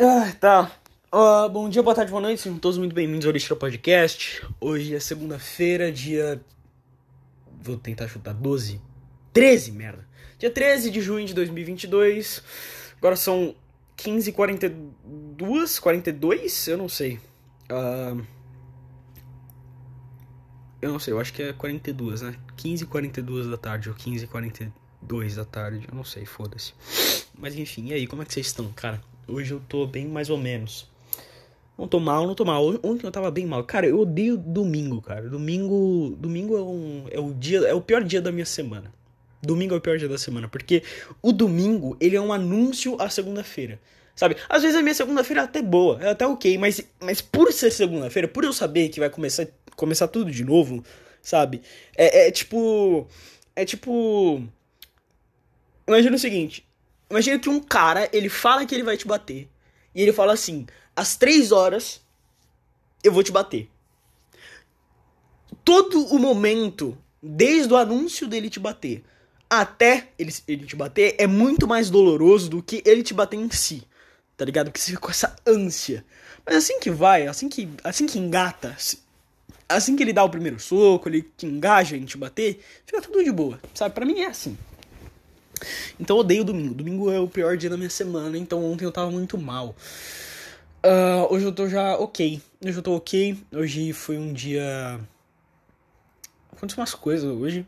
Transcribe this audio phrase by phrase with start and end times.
[0.00, 0.70] Ah, tá.
[1.12, 4.46] Uh, bom dia, boa tarde, boa noite, sejam todos muito bem-vindos ao Lixo Podcast.
[4.60, 6.40] Hoje é segunda-feira, dia.
[7.60, 8.80] Vou tentar chutar 12.
[9.32, 10.06] 13, merda.
[10.38, 12.44] Dia 13 de junho de 2022.
[12.98, 13.56] Agora são
[13.96, 16.68] 15h42, 42?
[16.68, 17.18] Eu não sei.
[17.68, 18.24] Uh...
[20.80, 22.36] Eu não sei, eu acho que é 42, né?
[22.56, 26.72] 15h42 da tarde ou 15h42 da tarde, eu não sei, foda-se.
[27.36, 29.02] Mas enfim, e aí, como é que vocês estão, cara?
[29.28, 30.88] Hoje eu tô bem mais ou menos.
[31.76, 32.66] Não tô mal, não tô mal.
[32.82, 33.62] Ontem eu tava bem mal.
[33.62, 35.28] Cara, eu odeio domingo, cara.
[35.28, 38.92] Domingo, domingo é, um, é o dia, é o pior dia da minha semana.
[39.40, 40.82] Domingo é o pior dia da semana, porque
[41.22, 43.78] o domingo, ele é um anúncio à segunda-feira.
[44.16, 44.36] Sabe?
[44.48, 47.70] Às vezes a minha segunda-feira é até boa, é até ok, mas, mas por ser
[47.70, 50.82] segunda-feira, por eu saber que vai começar, começar tudo de novo,
[51.22, 51.62] sabe?
[51.96, 53.06] É, é tipo.
[53.54, 54.42] É tipo.
[55.86, 56.67] Imagina o seguinte:
[57.10, 59.48] Imagina que um cara, ele fala que ele vai te bater.
[59.94, 62.00] E ele fala assim: às três horas
[63.02, 63.68] eu vou te bater.
[65.64, 69.04] Todo o momento, desde o anúncio dele te bater
[69.48, 73.50] até ele, ele te bater, é muito mais doloroso do que ele te bater em
[73.50, 73.82] si.
[74.36, 74.70] Tá ligado?
[74.70, 76.04] Que você fica com essa ânsia.
[76.44, 78.76] Mas assim que vai, assim que, assim que engata,
[79.68, 83.24] assim que ele dá o primeiro soco, ele te engaja em te bater, fica tudo
[83.24, 83.58] de boa.
[83.74, 83.94] Sabe?
[83.94, 84.56] Pra mim é assim.
[85.98, 86.74] Então eu odeio domingo.
[86.74, 89.74] Domingo é o pior dia da minha semana, então ontem eu tava muito mal.
[90.84, 92.40] Uh, hoje eu tô já ok.
[92.64, 93.36] Hoje eu tô ok.
[93.52, 95.00] Hoje foi um dia.
[96.52, 97.66] Aconteceu umas coisas hoje.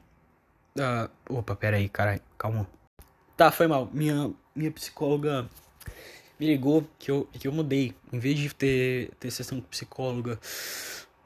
[0.77, 2.67] Uh, opa, pera aí, caralho, calma.
[3.37, 3.91] Tá, foi mal.
[3.93, 5.49] Minha, minha psicóloga
[6.39, 7.95] me ligou que eu, que eu mudei.
[8.13, 10.39] Em vez de ter, ter sessão com psicóloga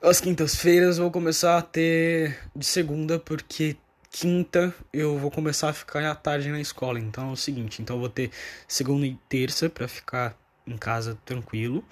[0.03, 3.77] às quintas-feiras, vou começar a ter de segunda, porque
[4.15, 7.01] quinta eu vou começar a ficar à tarde na escola.
[7.01, 8.31] Então é o seguinte, então eu vou ter
[8.69, 11.84] segunda e terça para ficar em casa tranquilo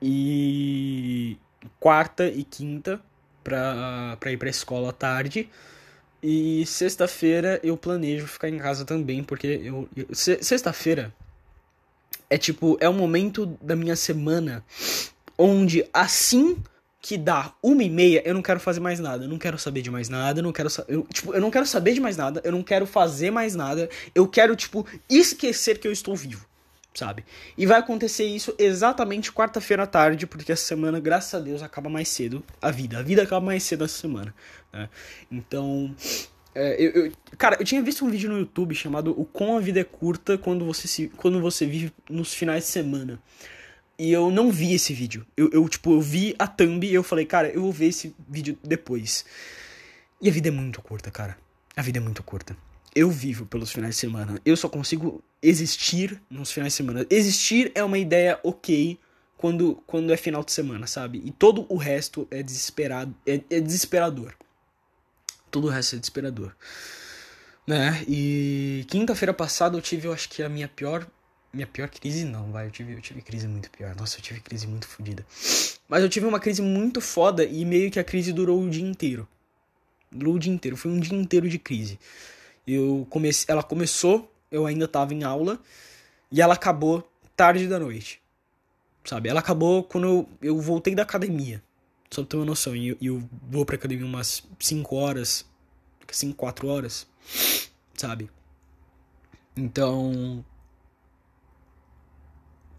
[0.00, 1.38] e
[1.80, 3.00] quarta e quinta
[3.42, 5.48] para ir para escola à tarde.
[6.22, 11.14] E sexta-feira eu planejo ficar em casa também, porque eu, eu sexta-feira
[12.28, 14.62] é tipo, é o momento da minha semana
[15.38, 16.62] onde assim
[17.06, 19.26] que dá uma e meia, eu não quero fazer mais nada.
[19.26, 20.40] Eu não quero saber de mais nada.
[20.40, 22.40] Eu não quero, eu, tipo, eu não quero saber de mais nada.
[22.42, 23.88] Eu não quero fazer mais nada.
[24.12, 26.44] Eu quero, tipo, esquecer que eu estou vivo.
[26.92, 27.24] Sabe?
[27.56, 31.88] E vai acontecer isso exatamente quarta-feira à tarde, porque essa semana, graças a Deus, acaba
[31.88, 32.98] mais cedo a vida.
[32.98, 34.34] A vida acaba mais cedo essa semana.
[34.72, 34.88] Né?
[35.30, 35.94] Então.
[36.56, 39.60] É, eu, eu, cara, eu tinha visto um vídeo no YouTube chamado O Como a
[39.60, 43.20] Vida é Curta quando você, se, quando você vive nos finais de semana.
[43.98, 45.26] E eu não vi esse vídeo.
[45.36, 48.14] Eu, eu, tipo, eu vi a thumb e eu falei, cara, eu vou ver esse
[48.28, 49.24] vídeo depois.
[50.20, 51.36] E a vida é muito curta, cara.
[51.74, 52.56] A vida é muito curta.
[52.94, 54.40] Eu vivo pelos finais de semana.
[54.44, 57.06] Eu só consigo existir nos finais de semana.
[57.10, 58.98] Existir é uma ideia ok
[59.36, 61.22] quando, quando é final de semana, sabe?
[61.24, 63.14] E todo o resto é desesperado.
[63.26, 64.34] É, é desesperador.
[65.50, 66.54] Todo o resto é desesperador.
[67.66, 68.04] Né?
[68.08, 71.06] E quinta-feira passada eu tive, eu acho que a minha pior
[71.56, 72.66] minha pior crise não, vai.
[72.66, 73.96] Eu tive, eu tive crise muito pior.
[73.96, 75.26] Nossa, eu tive crise muito fodida.
[75.88, 78.86] Mas eu tive uma crise muito foda e meio que a crise durou o dia
[78.86, 79.26] inteiro.
[80.12, 80.76] Durou o dia inteiro.
[80.76, 81.98] Foi um dia inteiro de crise.
[82.66, 85.58] Eu comecei, ela começou, eu ainda tava em aula,
[86.30, 88.20] e ela acabou tarde da noite.
[89.04, 89.28] Sabe?
[89.28, 91.62] Ela acabou quando eu, eu voltei da academia.
[92.10, 92.76] Só pra ter uma noção.
[92.76, 95.46] E eu, eu vou pra academia umas 5 horas,
[96.10, 97.06] 5, 4 horas.
[97.94, 98.28] Sabe?
[99.56, 100.44] Então,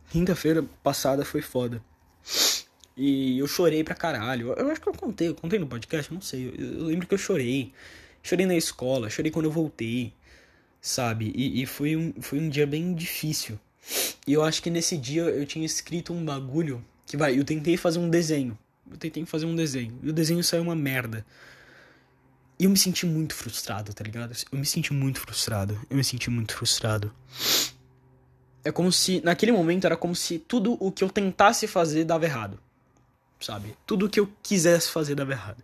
[0.09, 1.81] Quinta-feira passada foi foda.
[2.95, 4.53] E eu chorei pra caralho.
[4.53, 6.47] Eu acho que eu contei, eu contei no podcast, não sei.
[6.47, 7.71] Eu, eu lembro que eu chorei.
[8.23, 10.11] Chorei na escola, chorei quando eu voltei,
[10.81, 11.31] sabe?
[11.35, 13.59] E, e foi, um, foi um dia bem difícil.
[14.25, 17.77] E eu acho que nesse dia eu tinha escrito um bagulho que vai, eu tentei
[17.77, 18.57] fazer um desenho.
[18.89, 19.97] Eu tentei fazer um desenho.
[20.03, 21.25] E o desenho saiu uma merda.
[22.59, 24.35] E eu me senti muito frustrado, tá ligado?
[24.51, 25.79] Eu me senti muito frustrado.
[25.89, 27.13] Eu me senti muito frustrado.
[28.63, 32.25] É como se, naquele momento, era como se tudo o que eu tentasse fazer dava
[32.25, 32.59] errado.
[33.39, 33.77] Sabe?
[33.85, 35.63] Tudo o que eu quisesse fazer dava errado.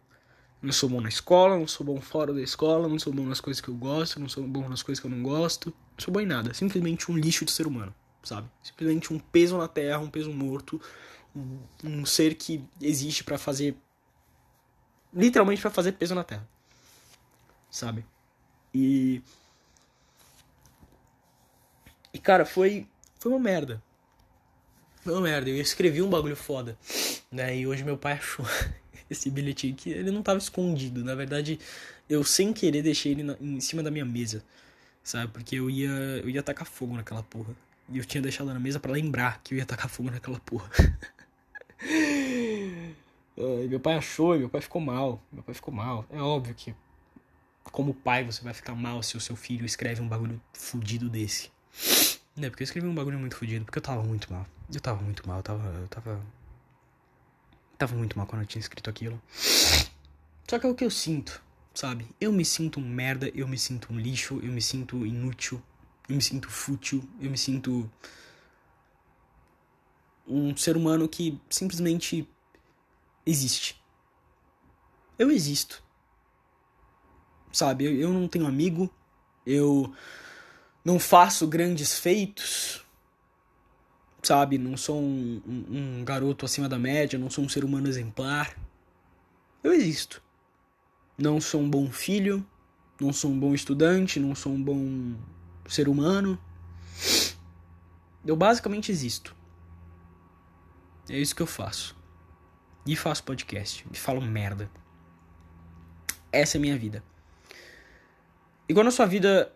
[0.62, 3.42] Não sou bom na escola, não sou bom fora da escola, não sou bom nas
[3.42, 5.74] coisas que eu gosto, não sou bom nas coisas que eu não gosto.
[5.98, 6.54] Não sou bom em nada.
[6.54, 7.94] Simplesmente um lixo de ser humano,
[8.24, 8.48] sabe?
[8.64, 10.80] Simplesmente um peso na terra, um peso morto.
[11.36, 13.76] Um, um ser que existe para fazer.
[15.14, 16.48] Literalmente para fazer peso na terra.
[17.70, 18.06] Sabe?
[18.74, 19.22] E.
[22.14, 22.88] E cara, foi
[23.24, 23.82] foi uma merda.
[25.02, 25.50] Foi uma merda.
[25.50, 26.78] Eu escrevi um bagulho foda.
[27.32, 27.58] Né?
[27.58, 28.46] E hoje meu pai achou
[29.10, 31.06] esse bilhetinho que ele não tava escondido.
[31.06, 31.58] Na verdade,
[32.10, 34.44] eu sem querer deixei ele na, em cima da minha mesa.
[35.02, 35.32] Sabe?
[35.32, 37.56] Porque eu ia, eu ia tacar fogo naquela porra.
[37.88, 40.70] E eu tinha deixado na mesa para lembrar que eu ia tacar fogo naquela porra.
[43.70, 45.24] meu pai achou, meu pai ficou mal.
[45.32, 46.06] Meu pai ficou mal.
[46.12, 46.76] É óbvio que,
[47.64, 51.53] como pai, você vai ficar mal se o seu filho escreve um bagulho fudido desse.
[52.42, 54.46] É, porque eu escrevi um bagulho muito fudido, porque eu tava muito mal.
[54.74, 55.68] Eu tava muito mal, eu tava.
[55.68, 56.22] Eu tava.
[57.78, 59.22] Tava muito mal quando eu tinha escrito aquilo.
[60.50, 61.42] Só que é o que eu sinto,
[61.74, 62.08] sabe?
[62.20, 65.62] Eu me sinto um merda, eu me sinto um lixo, eu me sinto inútil,
[66.10, 67.90] eu me sinto fútil, eu me sinto.
[70.28, 72.28] Um ser humano que simplesmente
[73.26, 73.82] existe.
[75.20, 75.84] Eu existo.
[77.52, 77.86] Sabe?
[77.86, 78.90] Eu, eu não tenho amigo,
[79.46, 79.94] eu
[80.84, 82.86] não faço grandes feitos,
[84.22, 84.58] sabe?
[84.58, 88.58] Não sou um, um, um, garoto acima da média, não sou um ser humano exemplar.
[89.64, 90.22] Eu existo.
[91.18, 92.46] Não sou um bom filho,
[93.00, 95.16] não sou um bom estudante, não sou um bom
[95.68, 96.38] ser humano.
[98.26, 99.36] Eu basicamente existo.
[101.10, 101.96] É isso que eu faço.
[102.86, 103.86] E faço podcast.
[103.92, 104.70] E falo merda.
[106.32, 107.04] Essa é a minha vida.
[108.68, 109.54] E quando a sua vida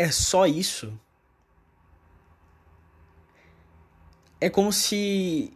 [0.00, 0.98] é só isso,
[4.40, 5.52] é como se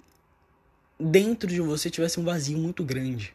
[1.00, 3.34] dentro de você tivesse um vazio muito grande.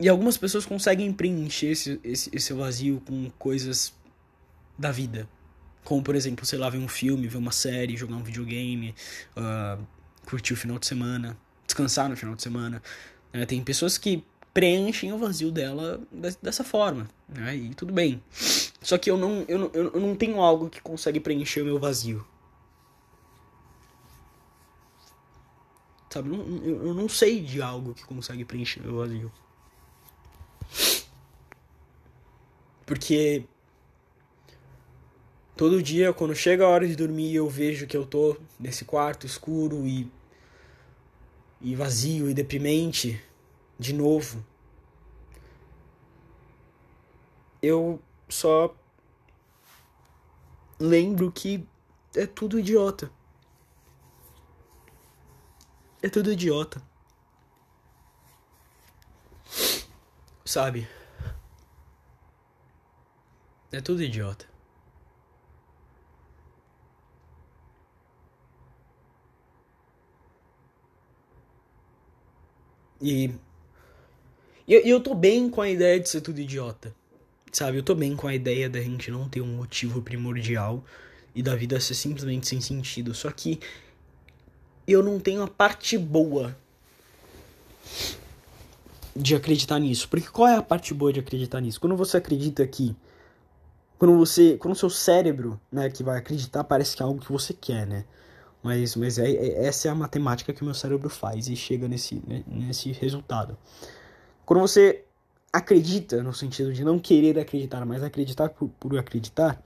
[0.00, 3.92] E algumas pessoas conseguem preencher esse, esse, esse vazio com coisas
[4.78, 5.28] da vida.
[5.84, 8.94] Como, por exemplo, sei lá, ver um filme, ver uma série, jogar um videogame,
[9.36, 9.86] uh,
[10.24, 11.36] curtir o final de semana,
[11.66, 12.82] descansar no final de semana.
[13.34, 14.24] Uh, tem pessoas que
[14.54, 16.00] preenchem o vazio dela
[16.40, 17.54] dessa forma, né?
[17.56, 18.22] E tudo bem.
[18.84, 22.22] Só que eu não, eu, eu não tenho algo que consegue preencher o meu vazio.
[26.10, 26.28] Sabe?
[26.28, 29.32] Eu, eu não sei de algo que consegue preencher o meu vazio.
[32.84, 33.46] Porque
[35.56, 39.24] todo dia, quando chega a hora de dormir, eu vejo que eu tô nesse quarto
[39.24, 40.12] escuro e,
[41.58, 43.18] e vazio e deprimente
[43.78, 44.44] de novo.
[47.62, 47.98] Eu
[48.34, 48.74] só
[50.78, 51.66] lembro que
[52.16, 53.10] é tudo idiota.
[56.02, 56.82] É tudo idiota.
[60.44, 60.88] Sabe?
[63.70, 64.46] É tudo idiota.
[73.00, 73.32] E.
[74.66, 76.94] Eu, eu tô bem com a ideia de ser tudo idiota.
[77.54, 80.82] Sabe, eu tô bem com a ideia da gente não ter um motivo primordial
[81.32, 83.14] e da vida ser simplesmente sem sentido.
[83.14, 83.60] Só que
[84.88, 86.56] eu não tenho a parte boa
[89.14, 90.08] de acreditar nisso.
[90.08, 91.80] Porque qual é a parte boa de acreditar nisso?
[91.80, 92.96] Quando você acredita que
[93.98, 97.30] quando você, quando o seu cérebro, né, que vai acreditar, parece que é algo que
[97.30, 98.04] você quer, né?
[98.64, 101.86] Mas, mas é, é, essa é a matemática que o meu cérebro faz e chega
[101.86, 103.56] nesse, né, nesse resultado.
[104.44, 105.04] Quando você
[105.54, 109.62] acredita, no sentido de não querer acreditar, mas acreditar por, por acreditar,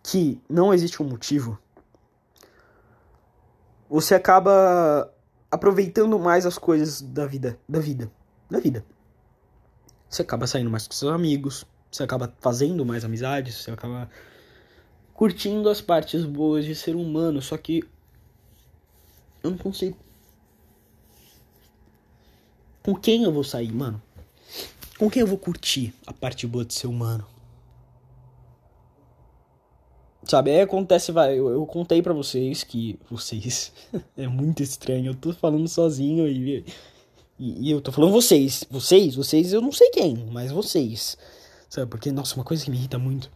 [0.00, 1.58] que não existe um motivo,
[3.90, 5.12] você acaba
[5.50, 8.12] aproveitando mais as coisas da vida, da vida,
[8.48, 8.86] da vida.
[10.08, 14.08] Você acaba saindo mais com seus amigos, você acaba fazendo mais amizades, você acaba
[15.14, 17.82] curtindo as partes boas de ser humano, só que
[19.42, 19.98] eu não consigo.
[22.84, 24.00] Com quem eu vou sair, mano?
[25.02, 27.26] Com quem eu vou curtir a parte boa de ser humano?
[30.22, 32.96] Sabe, aí acontece, vai, eu, eu contei para vocês que.
[33.10, 33.72] Vocês.
[34.16, 36.64] é muito estranho, eu tô falando sozinho e,
[37.36, 37.70] e, e.
[37.72, 38.64] eu tô falando vocês.
[38.70, 41.18] Vocês, vocês, eu não sei quem, mas vocês.
[41.68, 43.28] Sabe, porque, nossa, uma coisa que me irrita muito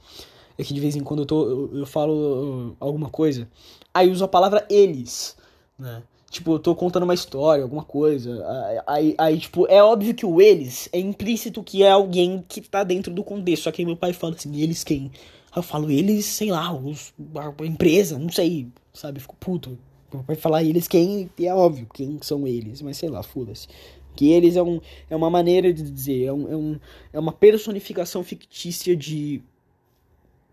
[0.56, 3.50] é que de vez em quando eu, tô, eu, eu falo alguma coisa,
[3.92, 5.37] aí uso a palavra eles,
[5.76, 6.00] né?
[6.36, 8.44] Tipo, eu tô contando uma história, alguma coisa.
[8.86, 12.84] Aí, aí, tipo, é óbvio que o eles é implícito que é alguém que tá
[12.84, 13.62] dentro do contexto.
[13.62, 15.10] Só que meu pai fala assim, eles quem?
[15.50, 19.18] Aí eu falo, eles, sei lá, os, a empresa, não sei, sabe?
[19.18, 19.78] Fico puto.
[20.12, 23.66] Meu pai falar eles quem, e é óbvio quem são eles, mas sei lá, foda-se.
[24.14, 24.78] Que eles é, um,
[25.08, 26.80] é uma maneira de dizer, é, um, é, um,
[27.14, 29.42] é uma personificação fictícia de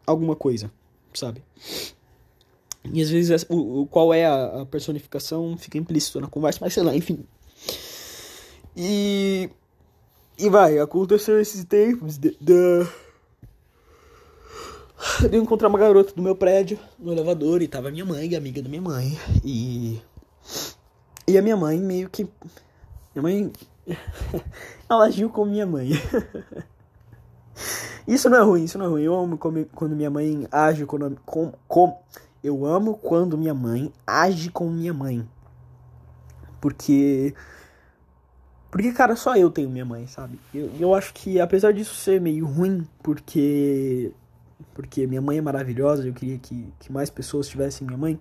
[0.07, 0.71] alguma coisa,
[1.13, 1.43] sabe?
[2.91, 6.73] E às vezes o, o qual é a, a, personificação fica implícito na conversa, mas
[6.73, 7.25] sei lá, enfim.
[8.75, 9.49] E.
[10.37, 12.87] E vai, aconteceu esses tempos de, de,
[15.29, 18.67] de encontrar uma garota do meu prédio no elevador e tava minha mãe, amiga da
[18.67, 19.17] minha mãe.
[19.45, 20.01] E.
[21.27, 22.27] E a minha mãe meio que.
[23.15, 23.53] Minha mãe.
[24.89, 25.91] ela agiu como minha mãe.
[28.07, 29.03] Isso não é ruim, isso não é ruim.
[29.03, 31.97] Eu amo quando minha mãe age com, com, com.
[32.43, 35.25] Eu amo quando minha mãe age com minha mãe.
[36.59, 37.33] Porque.
[38.69, 40.39] Porque, cara, só eu tenho minha mãe, sabe?
[40.53, 44.11] Eu, eu acho que, apesar disso ser meio ruim, porque.
[44.73, 48.19] Porque minha mãe é maravilhosa, eu queria que, que mais pessoas tivessem minha mãe.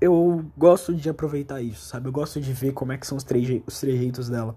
[0.00, 2.08] Eu gosto de aproveitar isso, sabe?
[2.08, 4.54] Eu gosto de ver como é que são os, treje os trejeitos dela.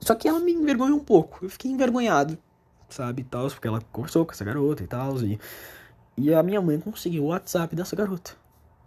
[0.00, 1.44] Só que ela me envergonhou um pouco.
[1.44, 2.38] Eu fiquei envergonhado,
[2.88, 3.22] sabe?
[3.24, 5.20] Tal, porque ela conversou com essa garota e tal.
[5.22, 5.38] E,
[6.18, 8.32] e a minha mãe conseguiu o WhatsApp dessa garota.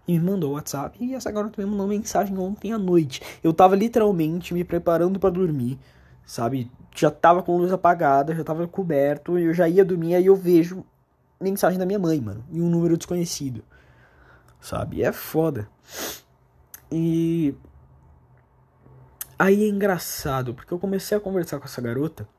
[0.07, 0.97] E me mandou o WhatsApp.
[1.03, 3.21] E essa garota me mandou mensagem ontem à noite.
[3.43, 5.79] Eu tava literalmente me preparando para dormir,
[6.25, 6.71] sabe?
[6.95, 9.37] Já tava com a luz apagada, já tava coberto.
[9.37, 10.15] Eu já ia dormir.
[10.15, 10.83] Aí eu vejo
[11.39, 12.43] mensagem da minha mãe, mano.
[12.51, 13.63] E um número desconhecido.
[14.59, 14.97] Sabe?
[14.97, 15.69] E é foda.
[16.91, 17.55] E
[19.41, 22.29] Aí é engraçado, porque eu comecei a conversar com essa garota.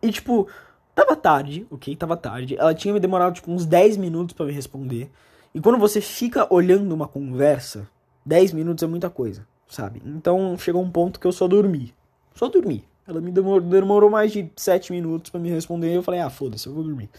[0.00, 0.48] E, tipo,
[0.94, 1.94] tava tarde, ok?
[1.96, 2.56] Tava tarde.
[2.56, 5.10] Ela tinha me demorado, tipo, uns 10 minutos para me responder.
[5.54, 7.88] E quando você fica olhando uma conversa,
[8.24, 10.02] 10 minutos é muita coisa, sabe?
[10.04, 11.94] Então chegou um ponto que eu só dormi.
[12.34, 12.84] Só dormi.
[13.06, 15.92] Ela me demorou, demorou mais de 7 minutos para me responder.
[15.92, 17.10] E eu falei, ah, foda-se, eu vou dormir.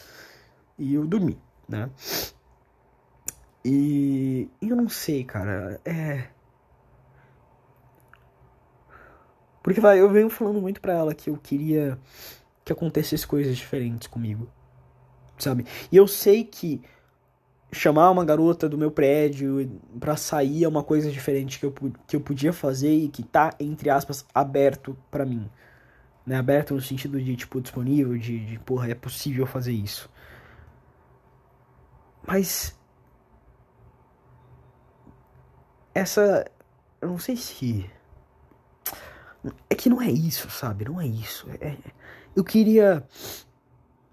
[0.78, 1.38] E eu dormi,
[1.70, 1.90] né?
[3.64, 5.80] E eu não sei, cara.
[5.86, 6.28] É.
[9.64, 11.98] Porque vai, eu venho falando muito pra ela que eu queria
[12.66, 14.50] que acontecesse coisas diferentes comigo.
[15.38, 15.66] Sabe?
[15.92, 16.82] E eu sei que
[17.72, 21.74] chamar uma garota do meu prédio para sair é uma coisa diferente que eu,
[22.08, 25.50] que eu podia fazer e que tá, entre aspas, aberto para mim.
[26.26, 26.38] Né?
[26.38, 30.10] Aberto no sentido de, tipo, disponível, de, de, porra, é possível fazer isso.
[32.26, 32.76] Mas.
[35.94, 36.50] Essa.
[37.00, 37.88] Eu não sei se
[39.70, 40.86] é que não é isso, sabe?
[40.86, 41.48] Não é isso.
[41.62, 41.76] É,
[42.36, 43.08] eu queria.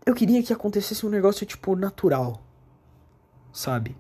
[0.05, 2.43] Eu queria que acontecesse um negócio, tipo, natural.
[3.53, 3.97] Sabe?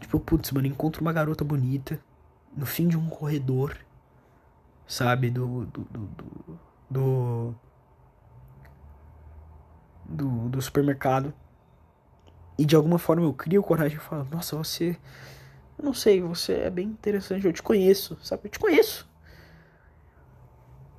[0.00, 2.00] Tipo, putz, mano, encontro uma garota bonita
[2.56, 3.76] no fim de um corredor.
[4.86, 5.30] Sabe?
[5.30, 5.66] Do.
[5.66, 5.80] Do.
[5.84, 6.58] Do.
[6.90, 7.54] Do.
[10.04, 11.32] do, do supermercado.
[12.58, 14.96] E de alguma forma eu crio coragem e falo: Nossa, você.
[15.78, 18.42] Eu não sei, você é bem interessante, eu te conheço, sabe?
[18.44, 19.10] Eu te conheço.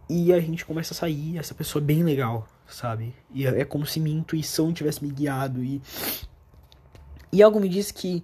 [0.09, 3.15] E a gente começa a sair, essa pessoa é bem legal, sabe?
[3.33, 5.81] E é, é como se minha intuição tivesse me guiado e
[7.31, 8.23] e algo me diz que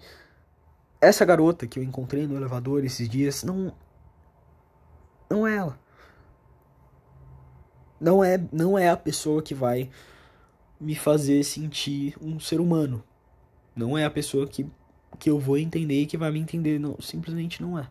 [1.02, 3.74] essa garota que eu encontrei no elevador esses dias não
[5.30, 5.80] não é ela.
[8.00, 9.90] Não é não é a pessoa que vai
[10.80, 13.04] me fazer sentir um ser humano.
[13.76, 14.70] Não é a pessoa que
[15.18, 17.90] que eu vou entender e que vai me entender, não, simplesmente não é.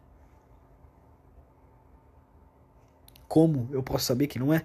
[3.28, 4.64] Como eu posso saber que não é?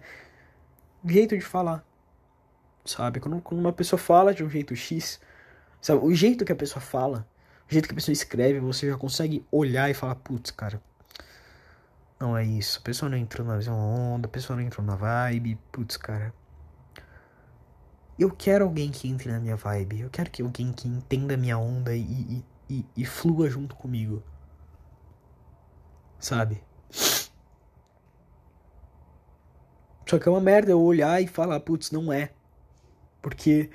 [1.05, 1.85] Jeito de falar.
[2.85, 3.19] Sabe?
[3.19, 5.19] Quando, quando uma pessoa fala de um jeito X,
[5.81, 6.03] sabe?
[6.03, 7.27] O jeito que a pessoa fala,
[7.69, 10.81] o jeito que a pessoa escreve, você já consegue olhar e falar, putz, cara.
[12.19, 12.79] Não é isso.
[12.79, 15.59] A pessoa não entrou na mesma onda, a pessoa não entrou na vibe.
[15.71, 16.33] Putz, cara.
[18.17, 20.01] Eu quero alguém que entre na minha vibe.
[20.01, 23.75] Eu quero que alguém que entenda a minha onda e, e, e, e flua junto
[23.75, 24.23] comigo.
[26.17, 26.63] Sabe?
[30.05, 32.31] Só que é uma merda eu olhar e falar, putz, não é.
[33.21, 33.69] Porque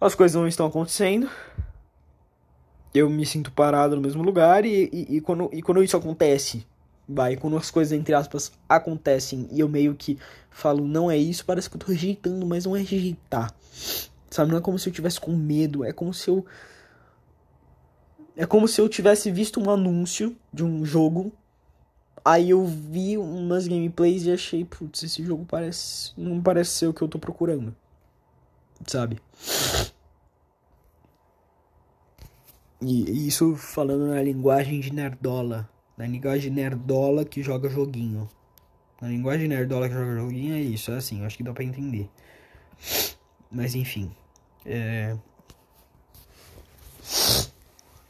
[0.00, 1.28] as coisas não estão acontecendo.
[2.94, 6.66] Eu me sinto parado no mesmo lugar e, e, e, quando, e quando isso acontece,
[7.08, 10.18] vai, quando as coisas, entre aspas, acontecem e eu meio que
[10.50, 13.54] falo, não é isso, parece que eu tô rejeitando, mas não é rejeitar.
[14.30, 16.44] Sabe, não é como se eu tivesse com medo, é como se eu.
[18.36, 21.32] É como se eu tivesse visto um anúncio de um jogo
[22.24, 26.12] Aí eu vi umas gameplays e achei, putz, esse jogo parece.
[26.16, 27.74] não parece ser o que eu tô procurando.
[28.86, 29.20] Sabe?
[32.80, 35.68] E isso falando na linguagem de nerdola.
[35.96, 38.28] Na linguagem nerdola que joga joguinho.
[39.00, 42.08] Na linguagem nerdola que joga joguinho é isso, é assim, acho que dá pra entender.
[43.50, 44.10] Mas enfim.
[44.64, 45.16] É.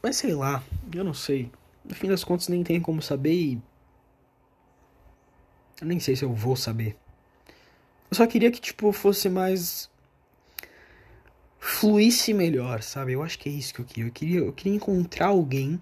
[0.03, 0.63] Mas sei lá,
[0.93, 1.51] eu não sei.
[1.83, 3.61] No fim das contas nem tem como saber e
[5.81, 6.97] eu nem sei se eu vou saber.
[8.09, 9.89] Eu só queria que, tipo, fosse mais.
[11.59, 13.13] fluísse melhor, sabe?
[13.13, 14.05] Eu acho que é isso que eu queria.
[14.07, 15.79] Eu queria, eu queria encontrar alguém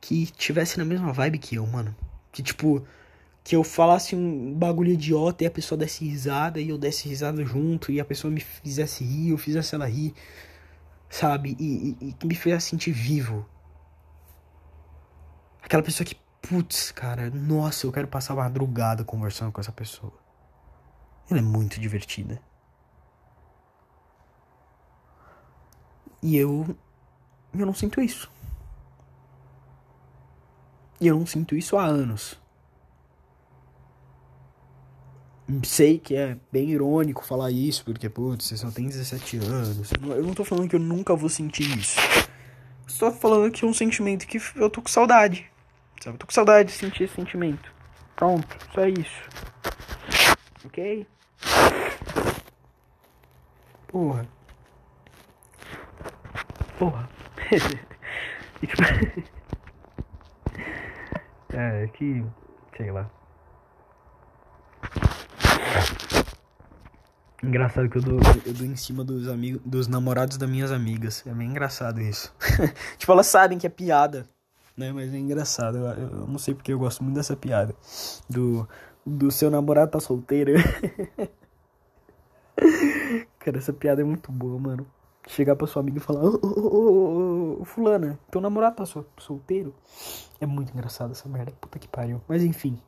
[0.00, 1.94] que tivesse na mesma vibe que eu, mano.
[2.32, 2.86] Que, tipo,
[3.42, 7.44] que eu falasse um bagulho idiota e a pessoa desse risada e eu desse risada
[7.44, 10.14] junto e a pessoa me fizesse rir, eu fizesse ela rir,
[11.08, 11.56] sabe?
[11.60, 13.48] E, que me fizesse sentir vivo.
[15.62, 16.16] Aquela pessoa que
[16.48, 20.12] putz, cara, nossa, eu quero passar madrugada conversando com essa pessoa.
[21.28, 22.40] ela é muito divertida.
[26.22, 26.76] E eu.
[27.52, 28.30] Eu não sinto isso.
[31.00, 32.38] E eu não sinto isso há anos.
[35.62, 39.92] Sei que é bem irônico falar isso, porque, putz, você só tem 17 anos.
[40.02, 42.00] Eu não tô falando que eu nunca vou sentir isso.
[42.86, 45.50] Estou falando que é um sentimento que eu tô com saudade.
[46.00, 46.18] Sabe?
[46.18, 47.72] Tô com saudade de sentir esse sentimento.
[48.14, 49.22] Pronto, só isso.
[50.64, 51.06] Ok?
[53.88, 54.26] Porra.
[56.78, 57.08] Porra.
[58.60, 58.82] tipo...
[61.54, 62.24] é, que.
[62.76, 63.10] Sei lá.
[67.42, 71.24] Engraçado que eu dou, eu dou em cima dos amigos, dos namorados das minhas amigas.
[71.26, 72.34] É bem engraçado isso.
[72.98, 74.28] tipo, elas sabem que é piada,
[74.76, 74.92] né?
[74.92, 75.78] Mas é engraçado.
[75.78, 77.74] Eu, eu, não sei porque eu gosto muito dessa piada.
[78.28, 78.68] Do,
[79.04, 80.52] do seu namorado tá solteiro.
[83.38, 84.86] Cara, essa piada é muito boa, mano.
[85.28, 88.84] Chegar pra sua amiga e falar, ô, ô, ô, ô, fulana, teu namorado tá
[89.18, 89.74] solteiro?
[90.40, 91.52] É muito engraçado essa merda.
[91.60, 92.20] Puta que pariu.
[92.28, 92.78] Mas enfim.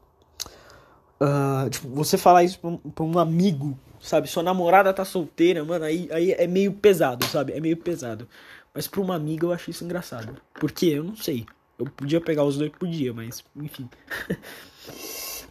[1.21, 4.28] Uh, tipo, você falar isso pra um, pra um, amigo, sabe?
[4.28, 7.52] Sua namorada tá solteira, mano, aí, aí é meio pesado, sabe?
[7.52, 8.28] É meio pesado.
[8.73, 10.40] Mas pra uma amiga eu acho isso engraçado.
[10.61, 10.87] Por quê?
[10.95, 11.45] Eu não sei.
[11.78, 13.88] Eu podia pegar os dois, podia, mas enfim.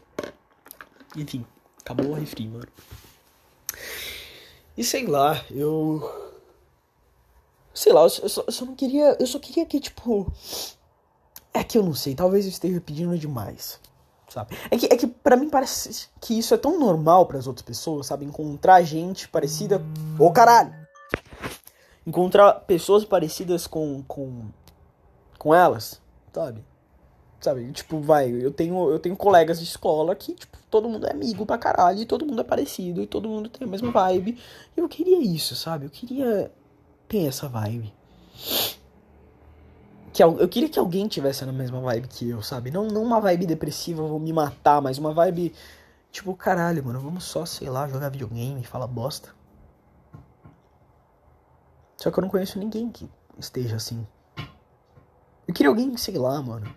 [1.15, 1.46] enfim,
[1.79, 2.67] acabou o refri, mano.
[4.77, 6.38] E sei lá, eu.
[7.74, 9.15] Sei lá, eu só, eu só não queria.
[9.19, 10.31] Eu só queria que, tipo.
[11.53, 13.79] É que eu não sei, talvez eu esteja pedindo demais
[14.29, 14.57] sabe?
[14.69, 17.65] É que, é que pra mim parece que isso é tão normal para as outras
[17.65, 18.25] pessoas, sabe?
[18.25, 19.81] Encontrar gente parecida.
[20.19, 20.74] Ô oh, caralho!
[22.05, 24.46] Encontrar pessoas parecidas com, com.
[25.38, 26.01] com elas,
[26.38, 26.63] sabe?
[27.41, 27.72] Sabe?
[27.72, 31.46] Tipo, vai, eu tenho, eu tenho colegas de escola que, tipo, todo mundo é amigo
[31.46, 34.39] pra caralho, e todo mundo é parecido, e todo mundo tem a mesma vibe.
[34.75, 35.86] Eu queria isso, sabe?
[35.86, 36.51] Eu queria
[37.08, 37.94] ter essa vibe
[40.13, 42.72] que eu queria que alguém tivesse na mesma vibe que eu, sabe?
[42.72, 45.54] Não, não uma vibe depressiva, vou me matar, mas uma vibe
[46.12, 49.30] tipo, caralho, mano, vamos só, sei lá, jogar videogame, fala bosta.
[51.97, 54.08] Só que eu não conheço ninguém que esteja assim.
[55.47, 56.73] Eu queria alguém, sei lá, mano.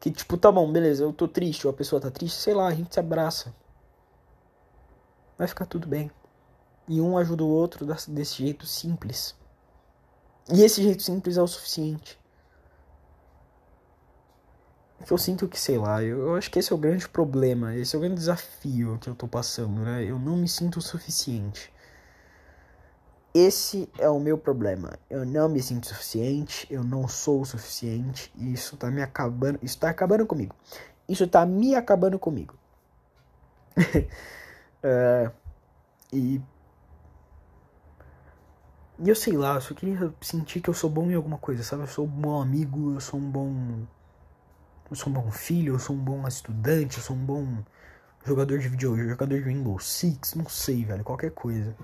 [0.00, 2.68] Que tipo, tá bom, beleza, eu tô triste, ou a pessoa tá triste, sei lá,
[2.68, 3.54] a gente se abraça.
[5.36, 6.10] Vai ficar tudo bem.
[6.88, 9.34] E um ajuda o outro desse jeito simples.
[10.52, 12.18] E esse jeito simples é o suficiente
[15.06, 17.74] que eu sinto que, sei lá, eu, eu, acho que esse é o grande problema,
[17.76, 20.04] esse é o grande desafio que eu tô passando, né?
[20.04, 21.72] Eu não me sinto o suficiente.
[23.36, 24.98] Esse é o meu problema.
[25.10, 29.58] Eu não me sinto suficiente, eu não sou o suficiente, e isso tá me acabando,
[29.62, 30.54] isso tá acabando comigo.
[31.06, 32.54] Isso tá me acabando comigo.
[33.76, 35.30] uh,
[36.10, 36.40] e
[38.98, 41.62] e eu sei lá, eu só queria sentir que eu sou bom em alguma coisa,
[41.62, 41.82] sabe?
[41.82, 43.86] Eu sou um bom amigo, eu sou um bom
[44.90, 47.58] eu sou um bom filho, eu sou um bom estudante, eu sou um bom
[48.24, 51.76] jogador de videogame, jogador de Rainbow Six, não sei, velho, qualquer coisa.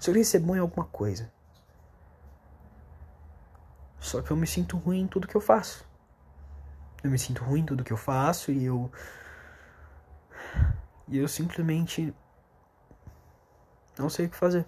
[0.00, 1.30] Se eu ser bom em alguma coisa.
[4.00, 5.86] Só que eu me sinto ruim em tudo que eu faço.
[7.04, 8.90] Eu me sinto ruim em tudo que eu faço e eu.
[11.06, 12.14] E eu simplesmente.
[13.98, 14.66] Não sei o que fazer.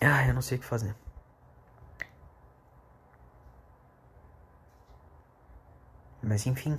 [0.00, 0.94] Ah, eu não sei o que fazer.
[6.26, 6.78] Mas enfim.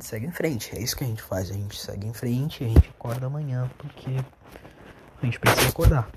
[0.00, 0.76] Segue em frente.
[0.76, 1.50] É isso que a gente faz.
[1.50, 4.10] A gente segue em frente e a gente acorda amanhã porque
[5.22, 6.10] a gente precisa acordar.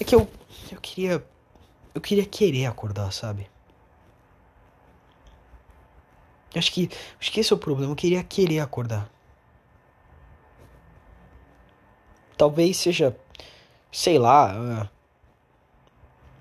[0.00, 0.30] É que eu.
[0.70, 1.24] Eu queria.
[1.92, 3.50] Eu queria querer acordar, sabe?
[6.54, 6.88] Acho que.
[7.20, 7.92] Acho que esse é o problema.
[7.92, 9.10] Eu queria querer acordar.
[12.36, 13.14] Talvez seja
[13.92, 14.88] sei lá, uh,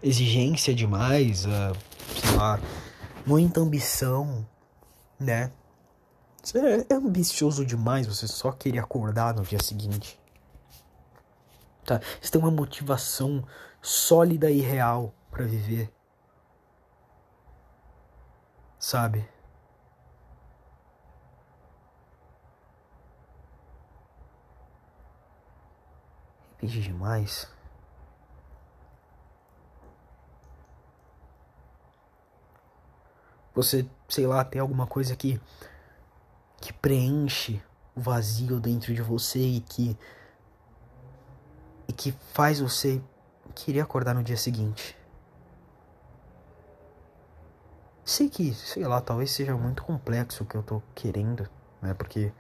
[0.04, 1.76] exigência demais, uh,
[2.16, 2.60] sei lá,
[3.30, 4.44] muita ambição,
[5.20, 5.52] né?
[6.56, 10.20] É, é ambicioso demais você só querer acordar no dia seguinte.
[11.86, 12.02] Tá?
[12.20, 13.46] Você tem uma motivação
[13.84, 15.94] sólida e real para viver.
[18.80, 19.30] Sabe?
[26.58, 27.48] Pedi demais.
[33.60, 35.40] Você, sei lá, tem alguma coisa que
[36.62, 37.62] que preenche
[37.94, 39.98] o vazio dentro de você e que
[41.86, 43.02] e que faz você
[43.54, 44.98] querer acordar no dia seguinte.
[48.06, 51.46] Sei que, sei lá, talvez seja muito complexo o que eu tô querendo,
[51.82, 51.94] né?
[51.94, 52.32] Porque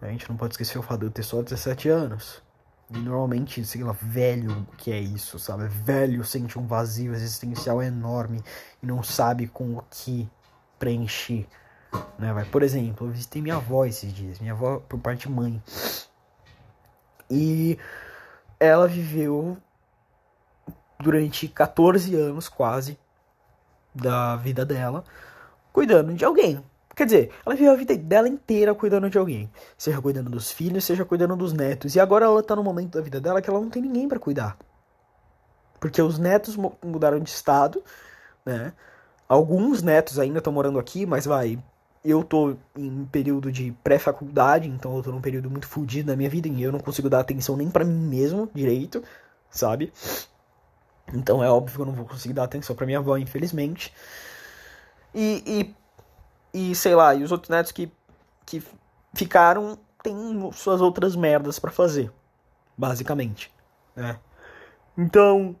[0.00, 2.40] a gente não pode esquecer o fato de eu ter só 17 anos.
[2.94, 5.66] Normalmente, sei lá, velho que é isso, sabe?
[5.66, 8.42] Velho sente um vazio existencial enorme
[8.82, 10.28] e não sabe com o que
[10.78, 11.46] preencher.
[12.18, 12.32] Né?
[12.32, 15.62] Vai, por exemplo, eu visitei minha avó esses dias, minha avó por parte de mãe.
[17.30, 17.78] E
[18.60, 19.56] ela viveu
[21.00, 22.98] durante 14 anos quase
[23.94, 25.04] da vida dela
[25.72, 26.62] cuidando de alguém.
[26.94, 29.50] Quer dizer, ela viveu a vida dela inteira cuidando de alguém.
[29.78, 31.94] Seja cuidando dos filhos, seja cuidando dos netos.
[31.94, 34.18] E agora ela tá no momento da vida dela que ela não tem ninguém para
[34.18, 34.58] cuidar.
[35.80, 37.82] Porque os netos mudaram de estado,
[38.44, 38.72] né?
[39.28, 41.58] Alguns netos ainda estão morando aqui, mas vai.
[42.04, 46.28] Eu tô em período de pré-faculdade, então eu tô num período muito fodido da minha
[46.28, 49.02] vida e eu não consigo dar atenção nem para mim mesmo direito,
[49.50, 49.92] sabe?
[51.14, 53.92] Então é óbvio que eu não vou conseguir dar atenção para minha avó, infelizmente.
[55.14, 55.74] E, e
[56.52, 57.90] e sei lá, e os outros netos que,
[58.44, 58.62] que
[59.14, 62.12] ficaram têm suas outras merdas para fazer,
[62.76, 63.52] basicamente,
[63.94, 64.18] né?
[64.96, 65.56] Então,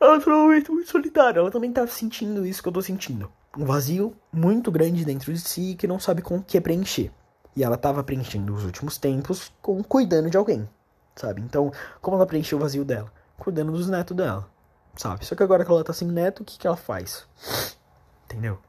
[0.00, 3.32] ela tá num muito solitária, ela também tá sentindo isso que eu tô sentindo.
[3.56, 7.10] Um vazio muito grande dentro de si que não sabe com o que preencher.
[7.56, 10.68] E ela tava preenchendo os últimos tempos com cuidando de alguém,
[11.16, 11.40] sabe?
[11.40, 13.12] Então, como ela preencheu o vazio dela?
[13.36, 14.48] Cuidando dos netos dela,
[14.94, 15.26] sabe?
[15.26, 17.26] Só que agora que ela tá sem neto, o que, que ela faz?
[18.26, 18.60] Entendeu?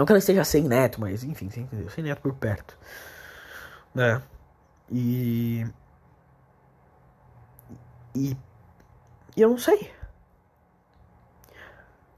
[0.00, 2.78] Não que ela esteja sem neto, mas enfim, sem, sem neto por perto.
[3.94, 4.22] Né?
[4.90, 5.66] E.
[8.14, 8.34] E.
[9.36, 9.92] E eu não sei.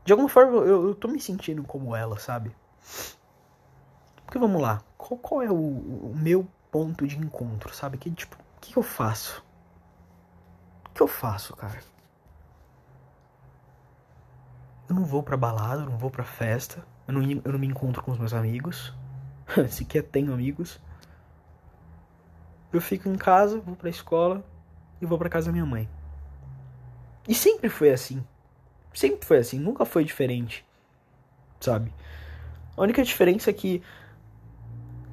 [0.04, 2.54] De alguma forma eu, eu tô me sentindo como ela, sabe?
[4.24, 4.80] Porque vamos lá.
[4.96, 7.98] Qual, qual é o, o, meu ponto de encontro, sabe?
[7.98, 9.44] Que tipo, o que, que eu faço?
[10.86, 11.80] O que eu faço, cara?
[14.88, 16.91] Eu não vou pra balada, eu não vou pra festa.
[17.06, 18.94] Eu não, eu não me encontro com os meus amigos.
[19.68, 20.80] Sequer tenho amigos.
[22.72, 24.44] Eu fico em casa, vou pra escola
[25.00, 25.88] e vou pra casa da minha mãe.
[27.28, 28.24] E sempre foi assim.
[28.94, 30.64] Sempre foi assim, nunca foi diferente.
[31.60, 31.92] Sabe?
[32.76, 33.82] A única diferença é que.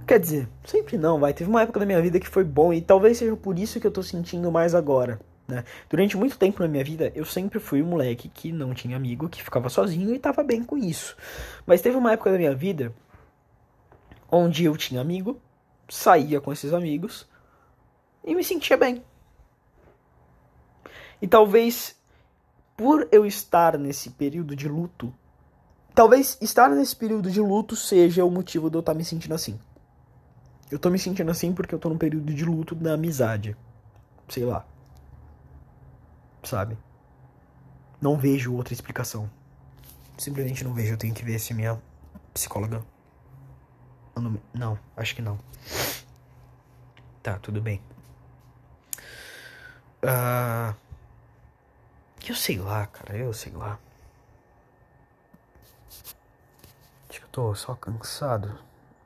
[0.07, 1.33] Quer dizer, sempre não, vai.
[1.33, 3.85] Teve uma época da minha vida que foi bom e talvez seja por isso que
[3.85, 5.19] eu tô sentindo mais agora.
[5.49, 5.63] Né?
[5.89, 9.27] Durante muito tempo na minha vida, eu sempre fui um moleque que não tinha amigo,
[9.27, 11.17] que ficava sozinho e tava bem com isso.
[11.65, 12.93] Mas teve uma época da minha vida
[14.31, 15.41] onde eu tinha amigo,
[15.89, 17.27] saía com esses amigos
[18.23, 19.03] e me sentia bem.
[21.19, 21.99] E talvez
[22.77, 25.11] por eu estar nesse período de luto,
[25.95, 29.59] talvez estar nesse período de luto seja o motivo de eu estar me sentindo assim.
[30.69, 33.57] Eu tô me sentindo assim porque eu tô num período de luto da amizade.
[34.27, 34.63] Sei lá
[36.43, 36.77] sabe?
[38.01, 39.29] Não vejo outra explicação.
[40.17, 40.93] Simplesmente não vejo.
[40.93, 41.81] Eu tenho que ver se minha
[42.33, 42.83] psicóloga.
[44.53, 45.39] Não, acho que não.
[47.21, 47.81] Tá, tudo bem.
[50.03, 50.75] Uh...
[52.27, 53.17] Eu sei lá, cara.
[53.17, 53.79] Eu sei lá.
[57.09, 58.59] Acho que eu tô só cansado.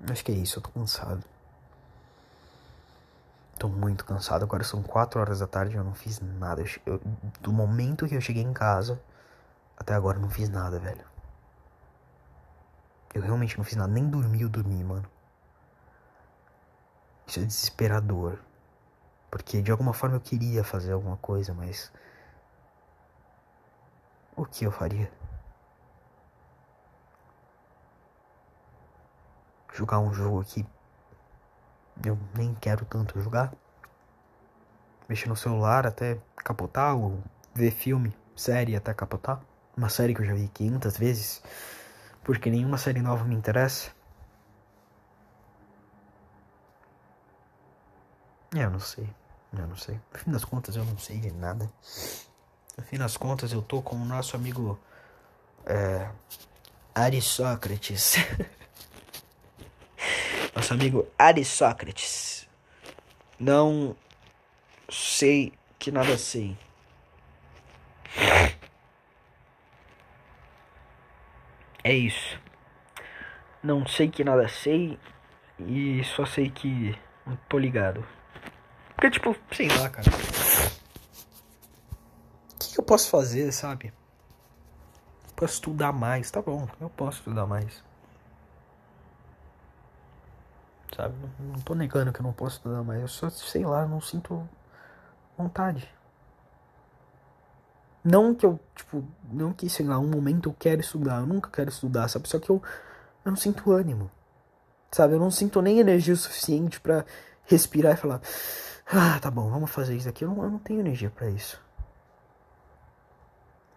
[0.09, 1.23] Acho que é isso, eu tô cansado.
[3.57, 4.43] Tô muito cansado.
[4.43, 6.63] Agora são 4 horas da tarde e eu não fiz nada.
[6.85, 6.99] Eu,
[7.41, 9.01] do momento que eu cheguei em casa
[9.77, 11.05] até agora eu não fiz nada, velho.
[13.13, 13.91] Eu realmente não fiz nada.
[13.91, 15.05] Nem dormi, eu dormi, mano.
[17.27, 18.39] Isso é desesperador.
[19.29, 21.91] Porque de alguma forma eu queria fazer alguma coisa, mas.
[24.35, 25.11] O que eu faria?
[29.73, 30.65] Jogar um jogo aqui
[32.05, 33.53] eu nem quero tanto jogar.
[35.07, 37.21] Mexer no celular até capotar, ou
[37.53, 39.41] ver filme, série até capotar.
[39.75, 41.43] Uma série que eu já vi 500 vezes,
[42.23, 43.91] porque nenhuma série nova me interessa.
[48.55, 49.09] Eu não sei.
[49.57, 49.99] Eu não sei.
[50.11, 51.71] No fim das contas, eu não sei de nada.
[52.77, 54.79] No fim das contas, eu tô com o nosso amigo.
[55.65, 56.09] É.
[56.93, 58.15] Aristócrates.
[60.55, 62.47] nosso amigo Aristócrates.
[63.39, 63.95] Não
[64.89, 66.57] sei que nada sei.
[71.83, 72.39] É isso.
[73.61, 74.97] Não sei que nada sei
[75.59, 78.05] e só sei que não tô ligado.
[78.95, 80.09] Porque, tipo, sei lá, cara.
[82.53, 83.91] O que, que eu posso fazer, sabe?
[85.35, 87.83] Posso estudar mais, tá bom, eu posso estudar mais
[90.95, 91.15] sabe?
[91.39, 94.47] Não, tô negando que eu não posso estudar, mas eu só, sei lá, não sinto
[95.37, 95.87] vontade.
[98.03, 101.49] Não que eu, tipo, não que, sei lá, um momento eu quero estudar, eu nunca
[101.49, 102.27] quero estudar, sabe?
[102.27, 102.61] Só que eu,
[103.23, 104.11] eu não sinto ânimo,
[104.91, 105.13] sabe?
[105.13, 107.05] Eu não sinto nem energia suficiente para
[107.45, 108.21] respirar e falar,
[108.85, 110.25] ah, tá bom, vamos fazer isso aqui.
[110.25, 111.61] Eu não, eu não tenho energia para isso.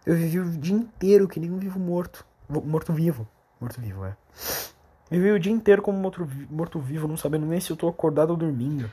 [0.05, 2.25] Eu vivi o dia inteiro que nem um vivo morto.
[2.49, 3.27] Morto-vivo.
[3.59, 4.15] Morto-vivo, é.
[5.09, 6.11] Vivi o dia inteiro como
[6.49, 8.91] morto-vivo, não sabendo nem se eu tô acordado ou dormindo.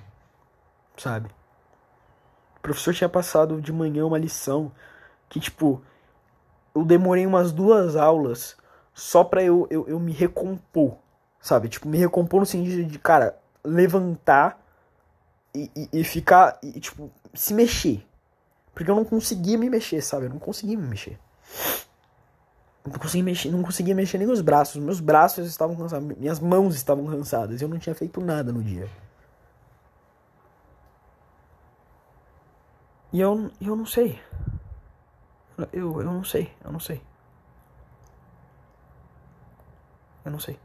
[0.96, 1.29] Sabe?
[2.57, 4.70] O professor tinha passado de manhã uma lição
[5.29, 5.83] que, tipo,
[6.74, 8.57] eu demorei umas duas aulas
[8.94, 10.96] só pra eu, eu, eu me recompor.
[11.40, 11.68] Sabe?
[11.68, 14.59] Tipo, me recompor no sentido de, cara, levantar
[15.53, 18.07] e, e, e ficar, e, tipo, se mexer.
[18.72, 20.27] Porque eu não conseguia me mexer, sabe?
[20.27, 21.18] Eu não conseguia me mexer.
[22.85, 24.77] Não conseguia mexer, não conseguia mexer nem os braços.
[24.83, 27.62] Meus braços estavam cansados, minhas mãos estavam cansadas.
[27.62, 28.88] Eu não tinha feito nada no dia.
[33.12, 34.20] E eu, eu não sei.
[35.73, 37.01] Eu, eu não sei, eu não sei.
[40.25, 40.59] Eu não sei.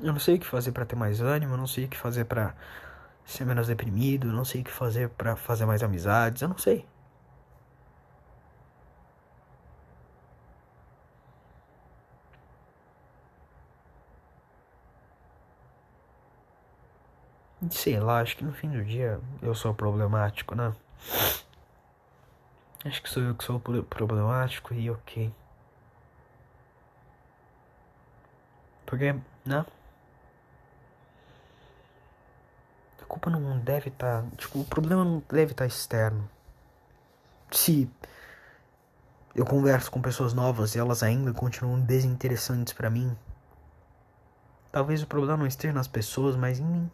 [0.00, 1.96] Eu não sei o que fazer para ter mais ânimo, eu não sei o que
[1.96, 2.54] fazer para
[3.24, 6.58] ser menos deprimido, eu não sei o que fazer para fazer mais amizades, eu não
[6.58, 6.86] sei.
[17.70, 20.72] Sei lá, acho que no fim do dia eu sou problemático, né?
[22.84, 25.32] Acho que sou eu que sou problemático e ok.
[28.86, 29.12] Porque,
[29.44, 29.66] né?
[33.02, 34.22] A culpa não deve estar.
[34.22, 36.28] Tá, tipo, o problema não deve estar tá externo.
[37.50, 37.90] Se
[39.34, 43.16] eu converso com pessoas novas e elas ainda continuam desinteressantes para mim,
[44.70, 46.90] talvez o problema não esteja nas pessoas, mas em mim.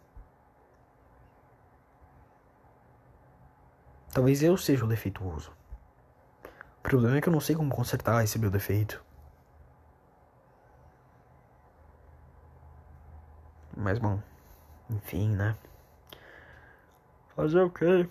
[4.13, 5.51] Talvez eu seja o defeituoso.
[6.79, 9.03] O problema é que eu não sei como consertar esse meu defeito.
[13.75, 14.21] Mas bom,
[14.89, 15.55] enfim, né?
[17.35, 18.07] Fazer o quê?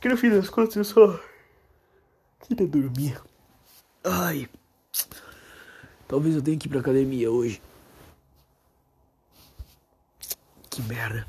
[0.00, 1.20] Que no fim das contas eu só
[2.38, 3.20] queria dormir.
[4.04, 4.48] Ai.
[6.06, 7.60] Talvez eu tenha que ir pra academia hoje.
[10.70, 11.26] Que merda.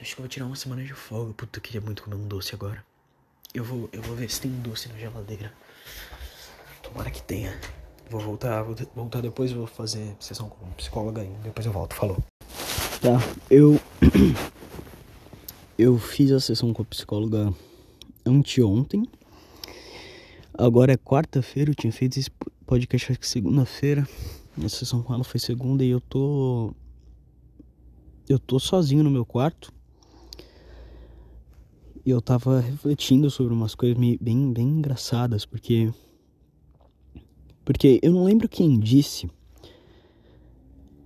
[0.00, 1.32] Acho que eu vou tirar uma semana de folga.
[1.34, 2.84] Puta, eu queria muito comer um doce agora.
[3.52, 5.52] Eu vou, eu vou ver se tem um doce na geladeira.
[6.82, 7.58] Tomara que tenha.
[8.08, 11.38] Vou voltar, vou voltar depois, vou fazer sessão com psicóloga ainda.
[11.40, 12.22] Depois eu volto, falou.
[13.00, 13.18] Tá,
[13.50, 13.80] eu.
[15.76, 17.54] Eu fiz a sessão com a psicóloga
[18.26, 19.06] anteontem.
[20.52, 22.28] Agora é quarta-feira, eu tinha feito esse
[22.66, 24.04] podcast acho que segunda-feira.
[24.60, 26.74] A sessão com ela foi segunda e eu tô.
[28.28, 29.72] Eu tô sozinho no meu quarto.
[32.08, 34.16] E eu tava refletindo sobre umas coisas bem,
[34.50, 35.92] bem engraçadas, porque.
[37.66, 39.30] Porque eu não lembro quem disse.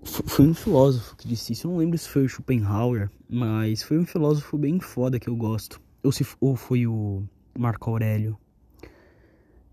[0.04, 1.66] Foi um filósofo que disse isso.
[1.66, 5.34] Eu não lembro se foi o Schopenhauer, mas foi um filósofo bem foda que eu
[5.34, 5.80] gosto.
[6.04, 7.24] Ou, se, ou foi o
[7.58, 8.38] Marco Aurélio.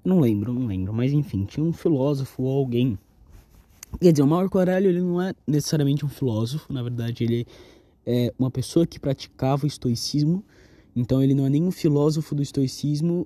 [0.03, 0.91] Não lembro, não lembro.
[0.91, 2.97] Mas enfim, tinha um filósofo ou alguém.
[4.01, 7.45] Quer dizer, o Marco Aurélio ele não é necessariamente um filósofo, na verdade, ele
[8.03, 10.43] é uma pessoa que praticava o estoicismo
[10.99, 13.25] então ele não é nem um filósofo do estoicismo,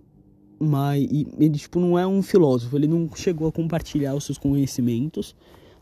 [0.59, 1.09] mas
[1.39, 5.35] ele tipo não é um filósofo, ele não chegou a compartilhar os seus conhecimentos.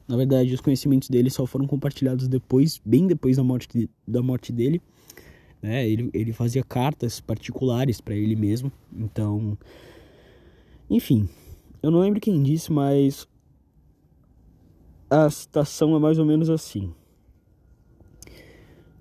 [0.07, 4.21] Na verdade, os conhecimentos dele só foram compartilhados depois, bem depois da morte, de, da
[4.21, 4.81] morte dele.
[5.61, 5.87] Né?
[5.87, 8.71] Ele, ele fazia cartas particulares para ele mesmo.
[8.93, 9.57] Então,
[10.89, 11.29] enfim,
[11.83, 13.27] eu não lembro quem disse, mas
[15.09, 16.93] a citação é mais ou menos assim: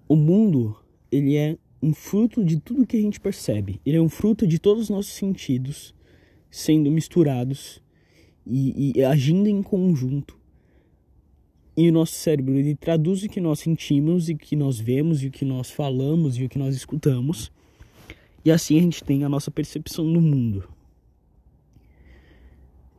[0.09, 0.77] O mundo
[1.11, 3.81] ele é um fruto de tudo que a gente percebe.
[3.85, 5.95] Ele é um fruto de todos os nossos sentidos
[6.51, 7.81] sendo misturados
[8.47, 10.39] e, e agindo em conjunto.
[11.77, 15.23] E o nosso cérebro ele traduz o que nós sentimos e o que nós vemos
[15.23, 17.51] e o que nós falamos e o que nós escutamos.
[18.45, 20.69] E assim a gente tem a nossa percepção do mundo.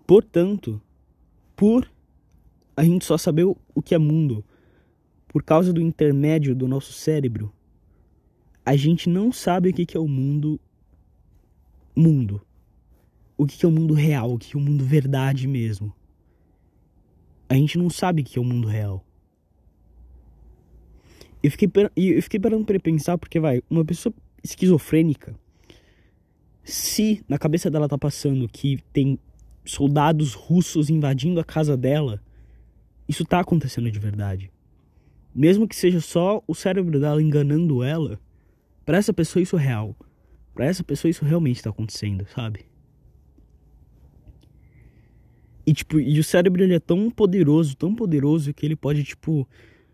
[0.08, 0.82] Portanto,
[1.56, 1.92] por
[2.76, 4.44] a gente só saber o que é mundo
[5.28, 7.54] por causa do intermédio do nosso cérebro,
[8.66, 10.60] a gente não sabe o que, que é o mundo.
[11.96, 12.42] Mundo.
[13.38, 15.94] O que, que é o mundo real, o que, é o mundo verdade mesmo.
[17.50, 19.04] A gente não sabe o que é o mundo real.
[21.44, 25.36] Eu fiquei, eu fiquei parando pra pensar, porque vai, uma pessoa esquizofrênica,
[26.64, 29.18] se na cabeça dela tá passando que tem
[29.66, 32.22] soldados russos invadindo a casa dela,
[33.08, 34.52] isso tá acontecendo de verdade.
[35.34, 38.20] Mesmo que seja só o cérebro dela enganando ela,
[38.92, 39.96] Para essa pessoa isso é real.
[40.54, 42.66] Para essa pessoa isso realmente tá acontecendo, sabe?
[45.66, 49.48] E tipo, e o cérebro ele é tão poderoso, tão poderoso que ele pode tipo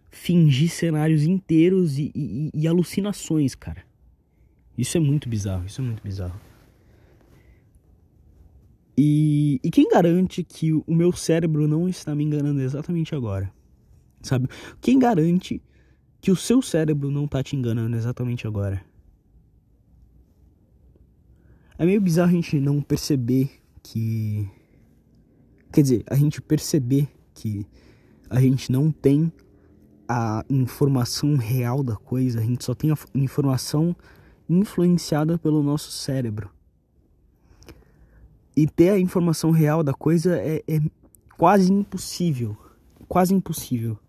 [0.10, 3.86] fingir cenários inteiros e, e, e alucinações, cara.
[4.76, 6.42] Isso é muito bizarro, isso é muito bizarro.
[8.98, 13.54] E, e quem garante que o meu cérebro não está me enganando exatamente agora?
[14.24, 14.48] Sabe?
[14.82, 15.62] Quem garante
[16.20, 18.84] que o seu cérebro não está te enganando exatamente agora?
[21.78, 23.52] É meio bizarro a gente não perceber
[23.84, 24.50] que.
[25.72, 27.68] Quer dizer, a gente perceber que
[28.30, 29.32] a gente não tem
[30.08, 33.96] a informação real da coisa, a gente só tem a informação
[34.50, 36.50] influenciada pelo nosso cérebro.
[38.56, 40.82] E ter a informação real da coisa é, é
[41.38, 42.58] quase impossível.
[43.08, 44.00] Quase impossível.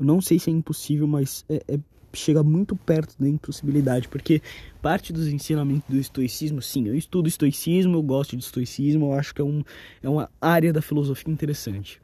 [0.00, 1.78] Eu não sei se é impossível, mas é, é,
[2.12, 4.42] chega muito perto da impossibilidade, porque
[4.82, 9.32] parte dos ensinamentos do estoicismo, sim, eu estudo estoicismo, eu gosto de estoicismo, eu acho
[9.32, 9.62] que é, um,
[10.02, 12.00] é uma área da filosofia interessante.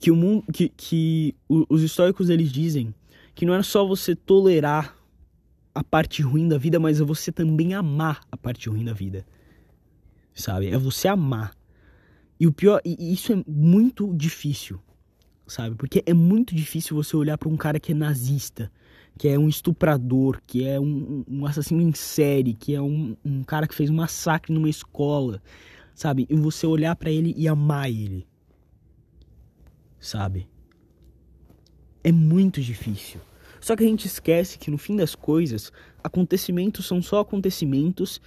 [0.00, 2.94] Que o mundo, que, que os estoicos eles dizem
[3.34, 4.96] que não é só você tolerar
[5.74, 9.24] a parte ruim da vida, mas é você também amar a parte ruim da vida
[10.36, 10.68] sabe?
[10.68, 11.56] É você amar.
[12.38, 14.78] E o pior, e isso é muito difícil,
[15.46, 15.76] sabe?
[15.76, 18.70] Porque é muito difícil você olhar para um cara que é nazista,
[19.18, 23.42] que é um estuprador, que é um, um assassino em série, que é um, um
[23.42, 25.42] cara que fez um massacre numa escola,
[25.94, 26.26] sabe?
[26.28, 28.26] E você olhar para ele e amar ele,
[29.98, 30.48] sabe?
[32.04, 33.20] É muito difícil.
[33.60, 35.72] Só que a gente esquece que no fim das coisas,
[36.04, 38.20] acontecimentos são só acontecimentos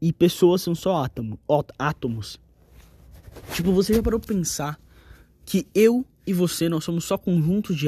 [0.00, 1.38] e pessoas são só átomo,
[1.78, 2.40] átomos.
[3.54, 4.80] Tipo, você já parou pra pensar
[5.44, 7.86] que eu e você, nós somos só conjuntos de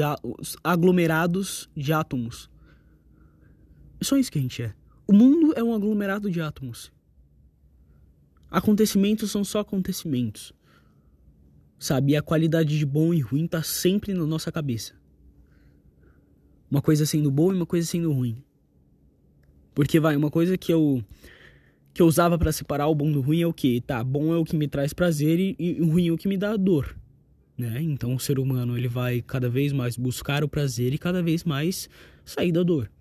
[0.63, 2.49] aglomerados de átomos.
[3.99, 4.73] É só isso que a gente é.
[5.07, 6.91] O mundo é um aglomerado de átomos.
[8.49, 10.53] Acontecimentos são só acontecimentos.
[11.79, 12.13] Sabe?
[12.13, 14.93] E a qualidade de bom e ruim tá sempre na nossa cabeça.
[16.69, 18.43] Uma coisa sendo boa e uma coisa sendo ruim.
[19.73, 21.03] Porque vai, uma coisa que eu
[21.93, 23.79] que eu usava para separar o bom do ruim é o que?
[23.79, 26.27] Tá, bom é o que me traz prazer e, e o ruim é o que
[26.27, 26.93] me dá dor.
[27.57, 27.81] Né?
[27.81, 31.43] Então o ser humano ele vai cada vez mais buscar o prazer e cada vez
[31.43, 31.89] mais
[32.25, 32.91] sair da dor.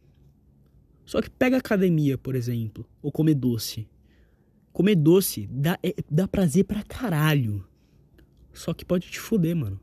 [1.05, 3.89] Só que pega academia, por exemplo, ou comer doce.
[4.73, 7.67] Comer doce dá, é, dá prazer pra caralho.
[8.53, 9.81] Só que pode te fuder, mano.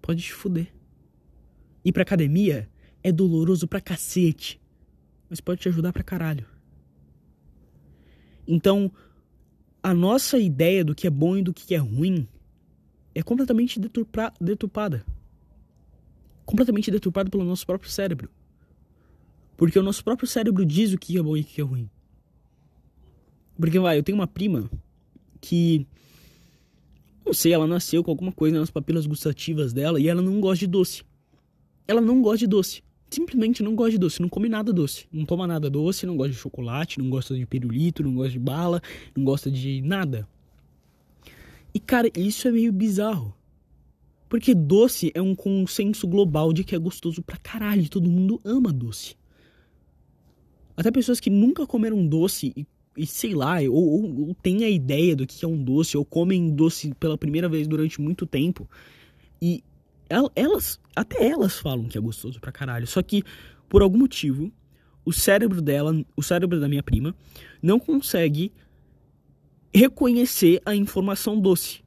[0.00, 0.72] Pode te fuder.
[1.84, 2.68] Ir pra academia
[3.02, 4.60] é doloroso pra cacete.
[5.30, 6.46] Mas pode te ajudar pra caralho.
[8.46, 8.92] Então,
[9.82, 12.28] a nossa ideia do que é bom e do que é ruim
[13.14, 15.04] é completamente deturpada.
[16.44, 18.30] Completamente deturpada pelo nosso próprio cérebro.
[19.56, 21.90] Porque o nosso próprio cérebro diz o que é bom e o que é ruim.
[23.56, 24.70] Porque, vai, eu tenho uma prima
[25.40, 25.86] que.
[27.24, 30.58] Não sei, ela nasceu com alguma coisa nas papilas gustativas dela e ela não gosta
[30.58, 31.04] de doce.
[31.86, 32.82] Ela não gosta de doce
[33.14, 36.32] simplesmente não gosta de doce, não come nada doce, não toma nada doce, não gosta
[36.32, 38.80] de chocolate, não gosta de pirulito, não gosta de bala,
[39.14, 40.26] não gosta de nada.
[41.74, 43.34] E cara, isso é meio bizarro.
[44.28, 48.72] Porque doce é um consenso global de que é gostoso pra caralho, todo mundo ama
[48.72, 49.14] doce.
[50.76, 54.70] Até pessoas que nunca comeram doce e, e sei lá, ou, ou, ou têm a
[54.70, 58.68] ideia do que é um doce, ou comem doce pela primeira vez durante muito tempo.
[59.40, 59.62] E
[60.34, 62.86] elas, até elas falam que é gostoso pra caralho.
[62.86, 63.22] Só que,
[63.68, 64.50] por algum motivo,
[65.04, 67.14] o cérebro dela, o cérebro da minha prima,
[67.62, 68.52] não consegue
[69.74, 71.82] reconhecer a informação doce.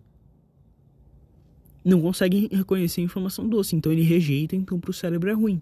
[1.84, 5.62] Não consegue reconhecer a informação doce, então ele rejeita, então pro cérebro é ruim.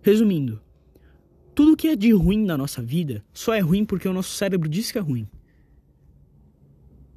[0.00, 0.62] Resumindo,
[1.54, 4.68] tudo que é de ruim na nossa vida só é ruim porque o nosso cérebro
[4.68, 5.28] diz que é ruim.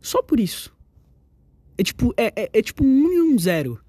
[0.02, 0.76] Só por isso.
[1.78, 3.80] É tipo, é, é, é tipo um e um zero.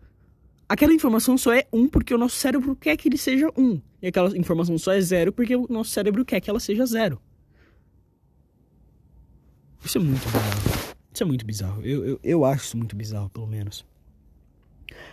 [0.68, 3.80] Aquela informação só é um porque o nosso cérebro quer que ele seja um.
[4.02, 7.18] E aquela informação só é zero porque o nosso cérebro quer que ela seja zero.
[9.84, 10.94] Isso é muito bizarro.
[11.12, 11.82] Isso é muito bizarro.
[11.82, 13.84] Eu, eu, eu acho isso muito bizarro, pelo menos.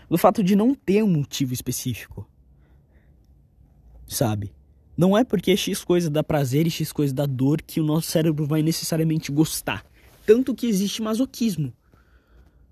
[0.10, 2.28] Do fato de não ter um motivo específico.
[4.08, 4.52] Sabe?
[4.98, 8.08] Não é porque X coisa dá prazer e X coisa dá dor que o nosso
[8.12, 9.86] cérebro vai necessariamente gostar.
[10.26, 11.74] Tanto que existe masoquismo.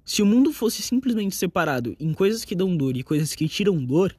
[0.04, 3.84] Se o mundo fosse simplesmente separado em coisas que dão dor e coisas que tiram
[3.84, 4.16] dor,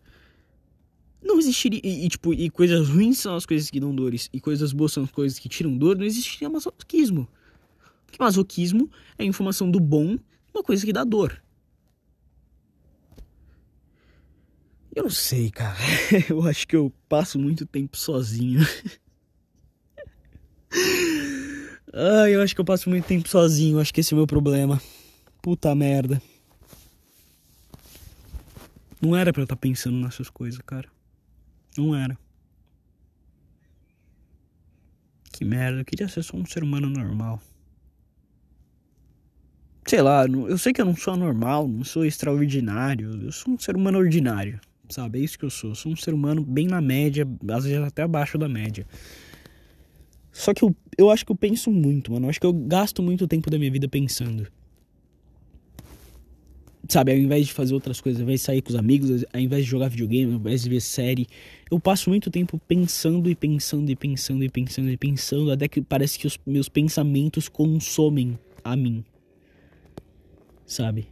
[1.23, 1.81] não existiria.
[1.83, 4.93] E, e, tipo, e coisas ruins são as coisas que dão dores e coisas boas
[4.93, 7.29] são as coisas que tiram dor, não existiria masoquismo.
[8.09, 10.19] Porque masoquismo é a informação do bom,
[10.53, 11.43] uma coisa que dá dor.
[14.97, 15.77] Eu não sei, cara.
[16.29, 18.61] Eu acho que eu passo muito tempo sozinho.
[21.95, 23.81] Ai, eu acho que eu passo muito tempo sozinho.
[23.81, 24.81] Acho que esse é o meu problema.
[25.41, 26.21] Puta merda.
[29.01, 30.89] Não era pra eu estar tá pensando nessas coisas, cara.
[31.77, 32.19] Não era.
[35.33, 35.81] Que merda.
[35.81, 37.41] Eu queria ser só um ser humano normal.
[39.89, 43.23] Sei lá, eu sei que eu não sou anormal, não sou extraordinário.
[43.25, 44.61] Eu sou um ser humano ordinário.
[44.91, 45.19] Sabe?
[45.19, 45.71] É isso que eu sou.
[45.71, 48.87] Eu sou um ser humano bem na média, às vezes até abaixo da média.
[50.31, 52.27] Só que eu, eu acho que eu penso muito, mano.
[52.27, 54.47] Eu acho que eu gasto muito tempo da minha vida pensando.
[56.87, 59.41] Sabe, ao invés de fazer outras coisas, ao invés de sair com os amigos, ao
[59.41, 61.27] invés de jogar videogame, ao invés de ver série,
[61.71, 65.81] eu passo muito tempo pensando e pensando e pensando e pensando e pensando, até que
[65.81, 69.03] parece que os meus pensamentos consomem a mim.
[70.69, 71.09] Sabe?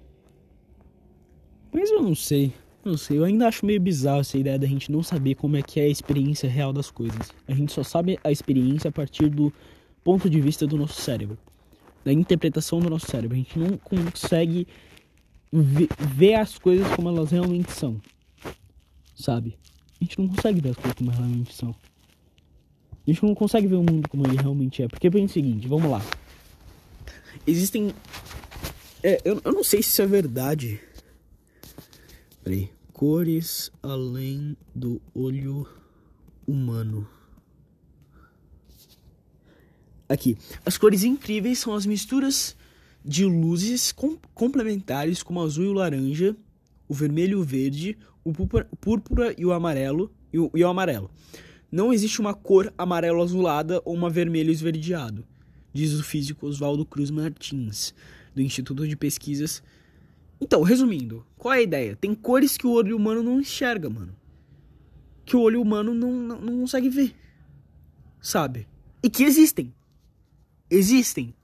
[1.73, 2.53] Mas eu não sei.
[2.85, 5.63] Não sei, eu ainda acho meio bizarro essa ideia da gente não saber como é
[5.63, 7.33] que é a experiência real das coisas.
[7.49, 9.53] A gente só sabe a experiência a partir do
[10.05, 11.37] ponto de vista do nosso cérebro,
[12.05, 13.35] da interpretação do nosso cérebro.
[13.35, 14.69] A gente não consegue
[15.53, 18.01] ver as coisas como elas realmente são,
[19.17, 19.59] sabe?
[20.01, 21.75] A gente não consegue ver as coisas como elas realmente são.
[23.05, 24.87] A gente não consegue ver o mundo como ele realmente é.
[24.87, 26.01] Porque pensa o seguinte, vamos lá.
[27.45, 27.93] Existem.
[29.09, 30.81] É, eu, eu não sei se isso é verdade.
[32.43, 35.65] Peraí cores além do olho
[36.45, 37.07] humano.
[40.09, 42.57] Aqui, as cores incríveis são as misturas
[43.05, 46.37] de luzes com complementares como o azul e o laranja,
[46.89, 48.33] o vermelho e o verde, o
[48.81, 51.09] púrpura e o amarelo e o, e o amarelo.
[51.71, 55.25] Não existe uma cor amarelo azulada ou uma vermelho esverdeado,
[55.73, 57.95] diz o físico Oswaldo Cruz Martins,
[58.37, 59.61] do Instituto de Pesquisas
[60.41, 61.97] então, resumindo, qual é a ideia?
[61.97, 64.15] Tem cores que o olho humano não enxerga, mano.
[65.25, 67.15] Que o olho humano não, não, não consegue ver.
[68.21, 68.69] Sabe?
[69.03, 69.73] E que existem.
[70.71, 71.35] Existem.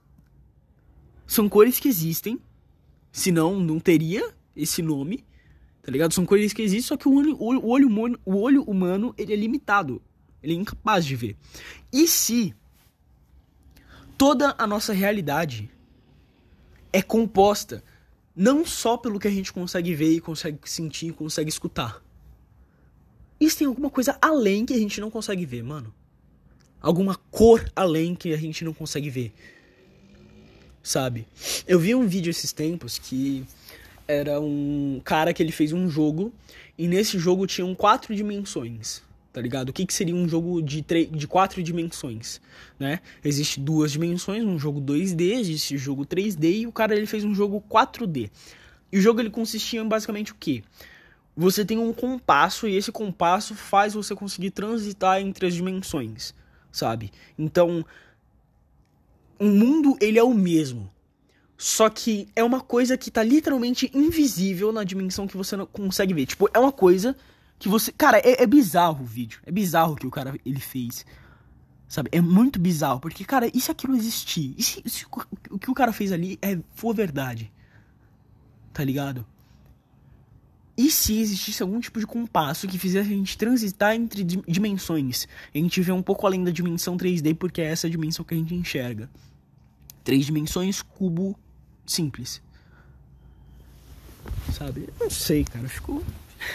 [1.25, 2.39] São cores que existem.
[3.11, 5.25] Senão, não teria esse nome.
[5.81, 6.13] Tá ligado?
[6.13, 9.33] São cores que existem, só que o olho, o olho, humano, o olho humano ele
[9.33, 10.01] é limitado.
[10.41, 11.35] Ele é incapaz de ver.
[11.91, 12.53] E se
[14.17, 15.69] toda a nossa realidade
[16.93, 17.83] é composta
[18.35, 22.01] não só pelo que a gente consegue ver e consegue sentir e consegue escutar.
[23.39, 25.93] Isso tem alguma coisa além que a gente não consegue ver, mano.
[26.79, 29.33] Alguma cor além que a gente não consegue ver.
[30.81, 31.27] Sabe?
[31.67, 33.45] Eu vi um vídeo esses tempos que
[34.07, 36.31] era um cara que ele fez um jogo
[36.77, 39.01] e nesse jogo tinham quatro dimensões
[39.33, 39.69] tá ligado?
[39.69, 42.39] O que, que seria um jogo de, de quatro dimensões,
[42.79, 42.99] né?
[43.25, 47.33] Existe duas dimensões, um jogo 2D, existe jogo 3D e o cara ele fez um
[47.33, 48.29] jogo 4D.
[48.91, 50.63] E o jogo ele consistia em basicamente o que?
[51.35, 56.31] Você tem um compasso e esse compasso faz você conseguir transitar entre as dimensões,
[56.71, 57.11] sabe?
[57.35, 57.83] Então,
[59.39, 60.93] o mundo ele é o mesmo.
[61.57, 66.13] Só que é uma coisa que tá literalmente invisível na dimensão que você não consegue
[66.13, 66.27] ver.
[66.27, 67.15] Tipo, é uma coisa
[67.63, 67.93] que você.
[67.93, 69.39] Cara, é, é bizarro o vídeo.
[69.45, 71.05] É bizarro o que o cara ele fez.
[71.87, 72.09] Sabe?
[72.11, 72.99] É muito bizarro.
[72.99, 74.53] Porque, cara, e se aquilo existir?
[74.57, 75.05] E se, se
[75.49, 77.49] o que o cara fez ali é, for verdade?
[78.73, 79.25] Tá ligado?
[80.75, 85.25] E se existisse algum tipo de compasso que fizesse a gente transitar entre dimensões?
[85.55, 88.37] A gente vê um pouco além da dimensão 3D, porque é essa dimensão que a
[88.37, 89.09] gente enxerga.
[90.03, 91.39] Três dimensões, cubo
[91.85, 92.41] simples.
[94.51, 94.89] Sabe?
[94.99, 95.69] Não sei, cara.
[95.69, 96.03] Ficou.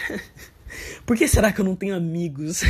[1.05, 2.61] Por que será que eu não tenho amigos?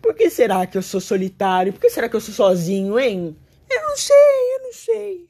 [0.00, 1.72] Por que será que eu sou solitário?
[1.72, 3.36] Por que será que eu sou sozinho, hein?
[3.68, 4.14] Eu não sei,
[4.54, 5.28] eu não sei.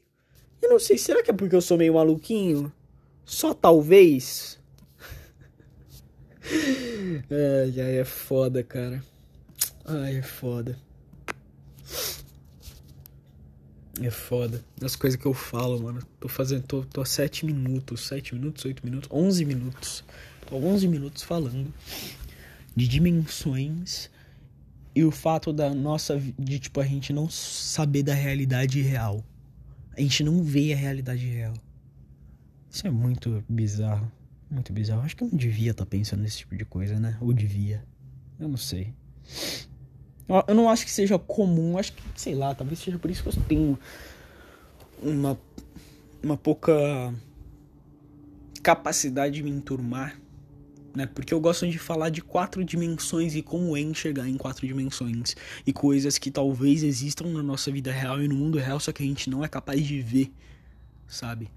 [0.61, 2.71] Eu não sei, será que é porque eu sou meio maluquinho?
[3.25, 4.59] Só talvez?
[6.49, 9.03] Ai, ai, é foda, cara.
[9.83, 10.77] Ai, é foda.
[14.01, 14.63] É foda.
[14.81, 16.01] As coisas que eu falo, mano.
[16.19, 16.63] Tô fazendo.
[16.63, 18.07] Tô, tô a 7 minutos.
[18.07, 20.03] 7 minutos, 8 minutos, 11 minutos.
[20.45, 21.73] Tô 11 minutos falando
[22.75, 24.09] de dimensões
[24.95, 26.21] e o fato da nossa.
[26.37, 29.23] de tipo a gente não saber da realidade real.
[29.95, 31.53] A gente não vê a realidade real.
[32.69, 34.11] Isso é muito bizarro.
[34.49, 35.01] Muito bizarro.
[35.01, 37.17] Acho que eu não devia estar tá pensando nesse tipo de coisa, né?
[37.19, 37.83] Ou devia.
[38.39, 38.93] Eu não sei.
[40.47, 43.29] Eu não acho que seja comum, acho que, sei lá, talvez seja por isso que
[43.29, 43.79] eu tenho
[45.01, 45.39] uma,
[46.21, 46.73] uma pouca
[48.61, 50.19] capacidade de me enturmar,
[50.93, 51.05] né?
[51.05, 55.35] Porque eu gosto de falar de quatro dimensões e como é enxergar em quatro dimensões
[55.65, 59.03] e coisas que talvez existam na nossa vida real e no mundo real, só que
[59.03, 60.29] a gente não é capaz de ver,
[61.07, 61.49] sabe?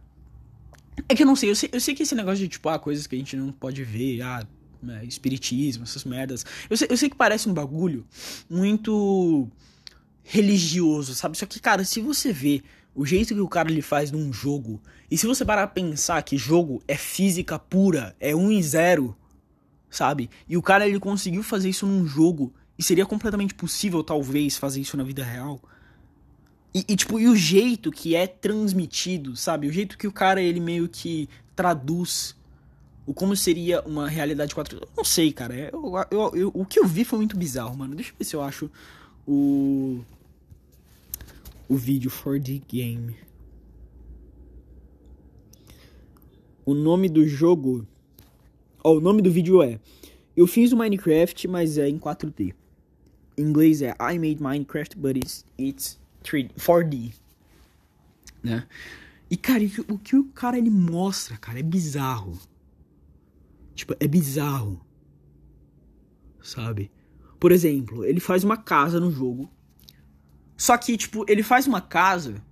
[1.09, 2.79] É que eu não sei eu, sei, eu sei que esse negócio de, tipo, ah,
[2.79, 4.47] coisas que a gente não pode ver, ah,
[4.83, 6.45] né, espiritismo, essas merdas.
[6.69, 8.07] Eu sei, eu sei que parece um bagulho
[8.49, 9.49] muito
[10.23, 11.37] religioso, sabe?
[11.37, 12.63] Só que, cara, se você vê
[12.95, 16.23] o jeito que o cara ele faz num jogo, e se você parar a pensar
[16.23, 19.17] que jogo é física pura, é 1 e 0,
[19.89, 20.31] sabe?
[20.49, 24.81] E o cara ele conseguiu fazer isso num jogo, e seria completamente possível, talvez, fazer
[24.81, 25.61] isso na vida real.
[26.75, 29.67] E, e, tipo, e o jeito que é transmitido, sabe?
[29.67, 32.37] O jeito que o cara, ele meio que traduz
[33.07, 35.55] o como seria uma realidade 4 Eu não sei, cara.
[35.55, 37.95] Eu, eu, eu, o que eu vi foi muito bizarro, mano.
[37.95, 38.71] Deixa eu ver se eu acho
[39.27, 40.01] o...
[41.69, 43.17] O vídeo for the game.
[46.65, 47.87] O nome do jogo...
[48.83, 49.79] Oh, o nome do vídeo é...
[50.37, 52.55] Eu fiz o Minecraft, mas é em 4D.
[53.37, 57.13] Em inglês é I made Minecraft, but it's, it's 3D, 4D,
[58.43, 58.67] né?
[59.31, 62.39] E, cara, o que o cara ele mostra, cara, é bizarro.
[63.81, 64.79] Tipo, é bizarro.
[66.43, 66.91] Sabe?
[67.39, 69.51] Por exemplo, ele faz uma casa no jogo.
[70.55, 72.45] Só que, tipo, ele faz uma casa.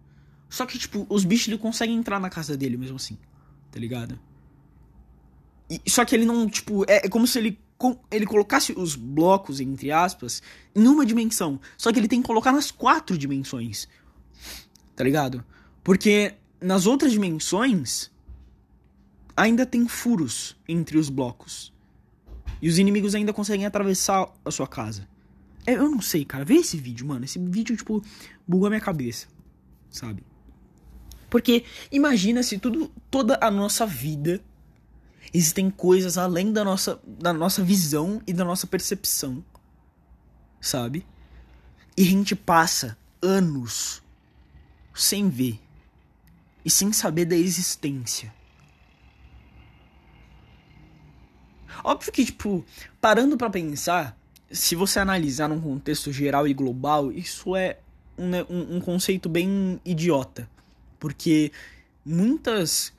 [0.48, 3.18] Só que, tipo, os bichos ele conseguem entrar na casa dele mesmo assim.
[3.70, 4.18] Tá ligado?
[5.68, 7.58] E, só que ele não, tipo, é, é como se ele
[8.10, 10.42] ele colocasse os blocos, entre aspas,
[10.74, 11.60] em uma dimensão.
[11.76, 13.86] Só que ele tem que colocar nas quatro dimensões.
[14.96, 15.44] Tá ligado?
[15.84, 18.10] Porque nas outras dimensões
[19.38, 21.72] ainda tem furos entre os blocos.
[22.60, 25.08] E os inimigos ainda conseguem atravessar a sua casa.
[25.66, 26.44] É, eu não sei, cara.
[26.44, 27.24] Vê esse vídeo, mano.
[27.24, 28.02] Esse vídeo, tipo,
[28.46, 29.26] bugou a minha cabeça.
[29.90, 30.24] Sabe?
[31.30, 34.42] Porque imagina se tudo, toda a nossa vida
[35.32, 39.44] Existem coisas além da nossa, da nossa visão e da nossa percepção.
[40.60, 41.06] Sabe?
[41.96, 44.02] E a gente passa anos
[44.94, 45.60] sem ver
[46.64, 48.34] e sem saber da existência.
[51.84, 52.64] Óbvio que, tipo,
[53.00, 54.18] parando para pensar,
[54.50, 57.78] se você analisar num contexto geral e global, isso é
[58.16, 60.48] um, um, um conceito bem idiota.
[60.98, 61.52] Porque
[62.04, 62.92] muitas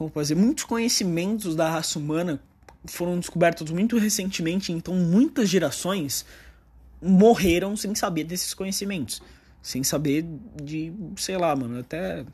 [0.00, 2.40] como fazer muitos conhecimentos da raça humana
[2.86, 6.24] foram descobertos muito recentemente, então muitas gerações
[7.02, 9.20] morreram sem saber desses conhecimentos,
[9.60, 10.24] sem saber
[10.62, 12.24] de, sei lá, mano, até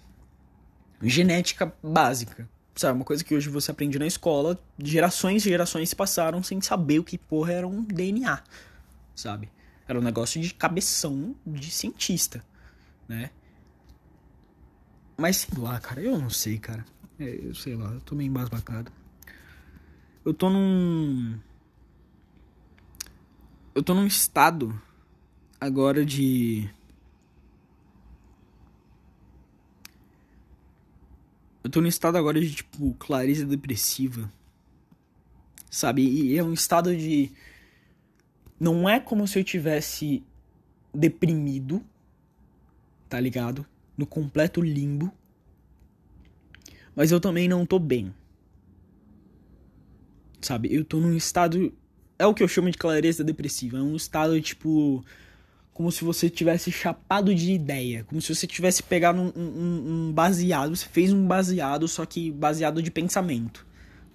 [1.02, 2.48] genética básica.
[2.76, 6.60] Sabe, uma coisa que hoje você aprende na escola, gerações e gerações se passaram sem
[6.60, 8.42] saber o que porra era um DNA,
[9.14, 9.50] sabe?
[9.88, 12.44] Era um negócio de cabeção de cientista,
[13.08, 13.30] né?
[15.16, 16.84] Mas sei lá, cara, eu não sei, cara.
[17.18, 18.92] É, eu sei lá, eu tô meio embasbacado.
[20.22, 21.38] Eu tô num.
[23.74, 24.78] Eu tô num estado
[25.58, 26.68] agora de.
[31.66, 34.30] Eu tô num estado agora de, tipo, clareza depressiva.
[35.70, 36.02] Sabe?
[36.02, 37.30] E é um estado de.
[38.58, 40.22] Não é como se eu tivesse
[40.94, 41.84] deprimido,
[43.08, 43.66] tá ligado?
[43.96, 45.12] No completo limbo
[46.96, 48.12] mas eu também não tô bem.
[50.40, 50.74] Sabe?
[50.74, 51.70] Eu tô num estado.
[52.18, 53.76] É o que eu chamo de clareza depressiva.
[53.76, 55.04] É um estado tipo.
[55.76, 58.02] Como se você tivesse chapado de ideia.
[58.04, 60.74] Como se você tivesse pegado um, um, um baseado.
[60.74, 63.66] Você fez um baseado, só que baseado de pensamento.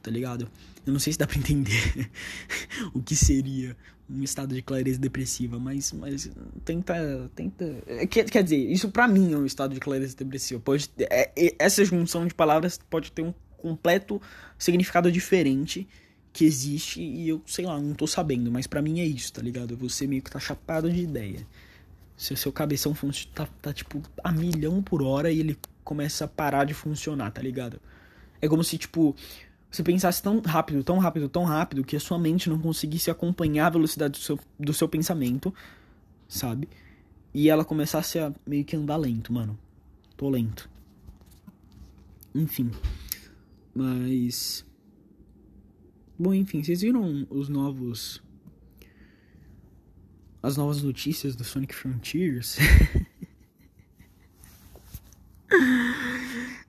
[0.01, 0.49] Tá ligado?
[0.83, 2.09] Eu não sei se dá pra entender
[2.95, 3.77] o que seria
[4.09, 6.31] um estado de clareza depressiva, mas, mas
[6.65, 7.29] tenta.
[7.35, 10.59] tenta é, quer, quer dizer, isso para mim é um estado de clareza depressiva.
[10.59, 14.19] Pode, é, é, essa junção de palavras pode ter um completo
[14.57, 15.87] significado diferente
[16.33, 19.41] que existe e eu, sei lá, não tô sabendo, mas para mim é isso, tá
[19.41, 19.75] ligado?
[19.77, 21.45] Você meio que tá chapado de ideia.
[22.15, 22.95] Se o seu cabeção
[23.33, 27.41] tá, tá tipo a milhão por hora e ele começa a parar de funcionar, tá
[27.41, 27.81] ligado?
[28.41, 29.15] É como se, tipo,
[29.69, 33.67] você pensasse tão rápido, tão rápido, tão rápido que a sua mente não conseguisse acompanhar
[33.67, 35.53] a velocidade do seu, do seu pensamento,
[36.27, 36.67] sabe?
[37.33, 39.57] E ela começasse a meio que andar lento, mano.
[40.17, 40.69] Tô lento.
[42.35, 42.71] Enfim.
[43.73, 44.65] Mas.
[46.21, 48.21] Bom, enfim, vocês viram os novos.
[50.43, 52.59] As novas notícias do Sonic Frontiers?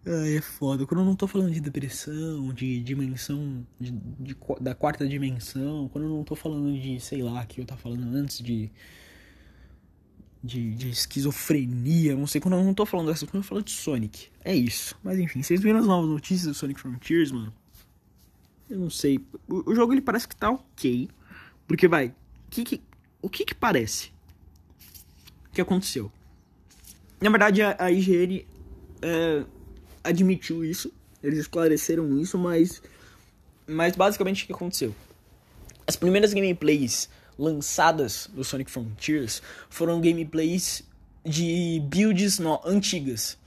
[0.07, 0.87] Ai, é foda.
[0.87, 6.05] Quando eu não tô falando de depressão, de dimensão, de, de, da quarta dimensão, quando
[6.05, 8.73] eu não tô falando de, sei lá, que eu tava falando antes de,
[10.43, 13.71] de, de esquizofrenia, não sei, quando eu não tô falando dessas quando eu falo de
[13.71, 14.29] Sonic.
[14.43, 14.99] É isso.
[15.05, 17.53] Mas enfim, vocês viram as novas notícias do Sonic Frontiers, mano?
[18.69, 19.21] Eu não sei.
[19.49, 21.09] O, jogo ele parece que tá ok.
[21.67, 22.15] Porque vai,
[22.51, 22.83] que, que,
[23.21, 24.13] o que que parece?
[25.49, 26.11] O que aconteceu?
[27.21, 28.47] Na verdade, a, a IGN.
[29.03, 29.45] É,
[30.05, 30.93] admitiu isso,
[31.23, 32.83] Eles esclareceram isso, mas.
[33.67, 34.95] Mas basicamente o que aconteceu?
[35.87, 37.09] As primeiras gameplays
[37.39, 39.41] lançadas do Sonic Frontiers
[39.71, 40.83] foram gameplays
[41.25, 43.39] de builds no, antigas,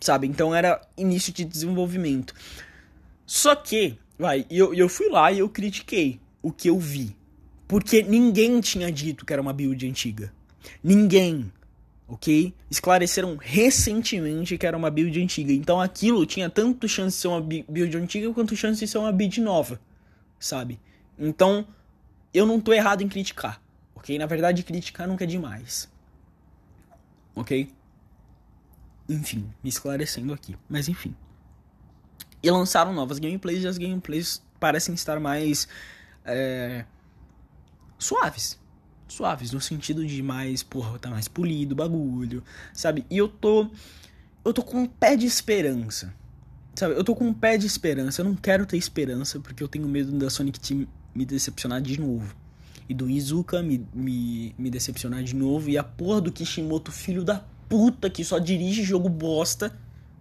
[0.00, 0.26] sabe?
[0.26, 2.34] Então era início de desenvolvimento.
[3.26, 7.16] Só que, vai, eu, eu fui lá e eu critiquei o que eu vi.
[7.66, 10.32] Porque ninguém tinha dito que era uma build antiga.
[10.82, 11.52] Ninguém.
[12.06, 12.54] Ok?
[12.70, 15.52] Esclareceram recentemente que era uma build antiga.
[15.52, 19.12] Então aquilo tinha tanto chance de ser uma build antiga quanto chance de ser uma
[19.12, 19.78] build nova.
[20.40, 20.80] Sabe?
[21.18, 21.66] Então,
[22.32, 23.60] eu não tô errado em criticar.
[23.94, 24.16] Ok?
[24.18, 25.90] Na verdade, criticar nunca é demais.
[27.34, 27.70] Ok?
[29.08, 30.56] Enfim, me esclarecendo aqui.
[30.68, 31.14] Mas enfim.
[32.42, 35.68] E lançaram novas gameplays e as gameplays parecem estar mais.
[36.24, 36.84] É,
[37.98, 38.58] suaves.
[39.08, 43.06] Suaves, no sentido de mais, porra, tá mais polido o bagulho, sabe?
[43.10, 43.70] E eu tô.
[44.44, 46.14] Eu tô com um pé de esperança.
[46.74, 46.94] Sabe?
[46.94, 48.20] Eu tô com um pé de esperança.
[48.20, 51.98] Eu não quero ter esperança porque eu tenho medo da Sonic Team me decepcionar de
[51.98, 52.36] novo.
[52.88, 55.68] E do Izuka me, me, me decepcionar de novo.
[55.68, 59.76] E a porra do Kishimoto, filho da puta, que só dirige jogo bosta,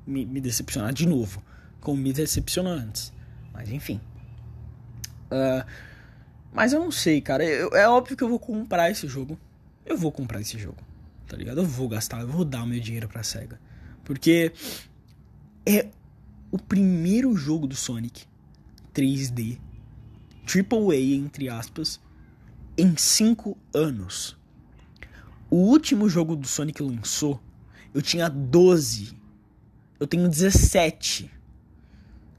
[0.05, 1.41] me, me decepcionar de novo.
[1.81, 3.13] Como me decepcionou antes.
[3.53, 4.01] Mas enfim.
[5.31, 5.65] Uh,
[6.51, 7.43] mas eu não sei, cara.
[7.43, 9.39] Eu, é óbvio que eu vou comprar esse jogo.
[9.85, 10.77] Eu vou comprar esse jogo.
[11.27, 11.59] Tá ligado?
[11.59, 13.59] Eu vou gastar, eu vou dar o meu dinheiro pra SEGA.
[14.03, 14.51] Porque
[15.65, 15.89] é
[16.49, 18.25] o primeiro jogo do Sonic
[18.93, 19.59] 3D,
[20.45, 21.99] AAA entre aspas,
[22.77, 24.37] em 5 anos.
[25.49, 27.41] O último jogo do Sonic lançou,
[27.93, 29.17] eu tinha 12.
[29.99, 31.29] Eu tenho 17.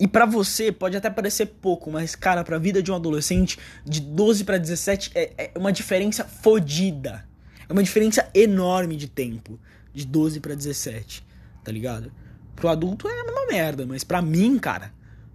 [0.00, 4.00] E para você pode até parecer pouco, mas cara, pra vida de um adolescente, de
[4.00, 7.26] 12 para 17 é, é uma diferença fodida.
[7.68, 9.58] É uma diferença enorme de tempo.
[9.92, 11.26] De 12 para 17,
[11.64, 12.12] tá ligado?
[12.54, 14.92] Pro adulto é a mesma merda, mas pra mim, cara,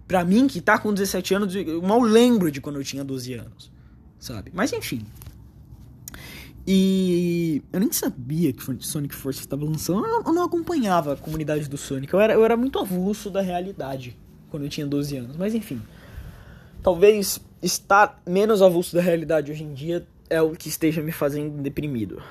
[0.08, 3.34] pra mim que tá com 17 anos, eu mal lembro de quando eu tinha 12
[3.34, 3.70] anos,
[4.18, 4.50] sabe?
[4.54, 5.04] Mas enfim.
[6.66, 11.76] E eu nem sabia que Sonic Force estava lançando, eu não acompanhava a comunidade do
[11.76, 14.16] Sonic, eu era, eu era muito avulso da realidade
[14.54, 15.36] quando eu tinha 12 anos.
[15.36, 15.82] Mas enfim.
[16.80, 21.60] Talvez estar menos avulso da realidade hoje em dia é o que esteja me fazendo
[21.60, 22.22] deprimido.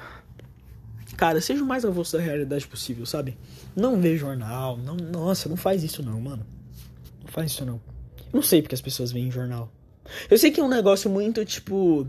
[1.18, 3.38] Cara, seja o mais avulso da realidade possível, sabe?
[3.76, 4.78] Não vê jornal.
[4.78, 6.46] Não, nossa, não faz isso não, mano.
[7.22, 7.82] Não faz isso não.
[8.32, 9.70] Não sei porque as pessoas veem jornal.
[10.30, 12.08] Eu sei que é um negócio muito, tipo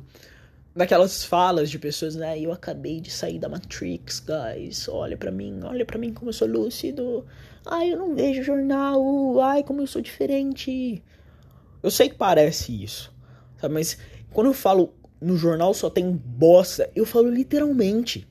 [0.76, 2.38] daquelas falas de pessoas, né?
[2.38, 4.88] Eu acabei de sair da Matrix, guys.
[4.88, 7.24] Olha para mim, olha para mim como eu sou lúcido.
[7.66, 9.40] Ai, eu não vejo jornal.
[9.40, 11.02] Ai, como eu sou diferente.
[11.82, 13.14] Eu sei que parece isso,
[13.58, 13.74] sabe?
[13.74, 13.98] Mas
[14.32, 18.28] quando eu falo no jornal só tem bosta, eu falo literalmente.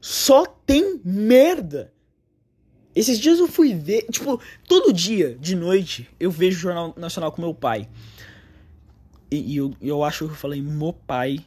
[0.00, 1.92] Só tem merda.
[2.94, 7.30] Esses dias eu fui ver, tipo, todo dia de noite eu vejo o Jornal Nacional
[7.30, 7.88] com meu pai.
[9.30, 11.38] E, e eu, eu acho que eu falei meu pai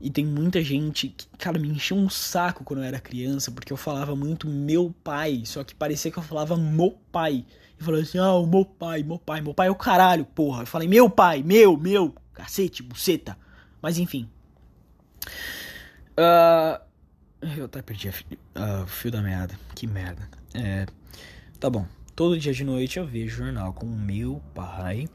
[0.00, 3.70] e tem muita gente que, cara, me encheu um saco quando eu era criança, porque
[3.70, 7.44] eu falava muito meu pai, só que parecia que eu falava meu pai.
[7.78, 10.62] E falava assim, ah, o meu pai, meu pai, meu pai é o caralho, porra.
[10.62, 13.36] Eu falei, meu pai, meu, meu, cacete, buceta.
[13.82, 14.26] Mas enfim.
[16.12, 16.80] Uh,
[17.58, 19.58] eu até perdi o uh, fio da merda.
[19.74, 20.26] Que merda.
[20.54, 20.86] É,
[21.58, 21.86] tá bom.
[22.16, 25.08] Todo dia de noite eu vejo jornal com meu pai.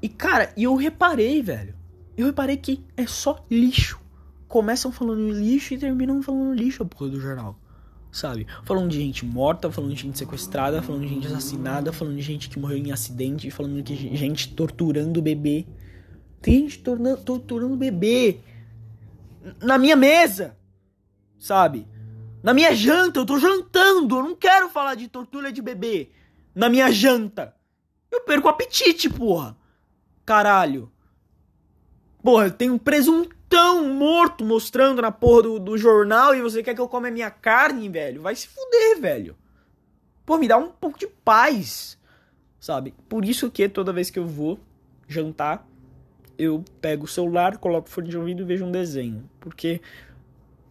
[0.00, 1.74] E, cara, e eu reparei, velho.
[2.16, 4.05] Eu reparei que é só lixo
[4.48, 7.58] começam falando lixo e terminam falando lixo a porra do jornal.
[8.10, 8.46] Sabe?
[8.64, 12.48] Falando de gente morta, falando de gente sequestrada, falando de gente assassinada, falando de gente
[12.48, 15.66] que morreu em acidente, falando de gente torturando bebê.
[16.40, 16.82] Tem gente
[17.24, 18.40] torturando bebê
[19.60, 20.56] na minha mesa.
[21.38, 21.86] Sabe?
[22.42, 26.10] Na minha janta, eu tô jantando, eu não quero falar de tortura de bebê
[26.54, 27.54] na minha janta.
[28.10, 29.56] Eu perco o apetite, porra.
[30.24, 30.90] Caralho.
[32.22, 36.74] Porra, tem um presunto tão morto mostrando na porra do, do jornal e você quer
[36.74, 38.22] que eu come a minha carne, velho?
[38.22, 39.36] Vai se fuder, velho.
[40.24, 41.98] Pô, me dá um pouco de paz,
[42.58, 42.94] sabe?
[43.08, 44.58] Por isso que toda vez que eu vou
[45.08, 45.66] jantar,
[46.38, 49.28] eu pego o celular, coloco o fone de ouvido e vejo um desenho.
[49.40, 49.80] Porque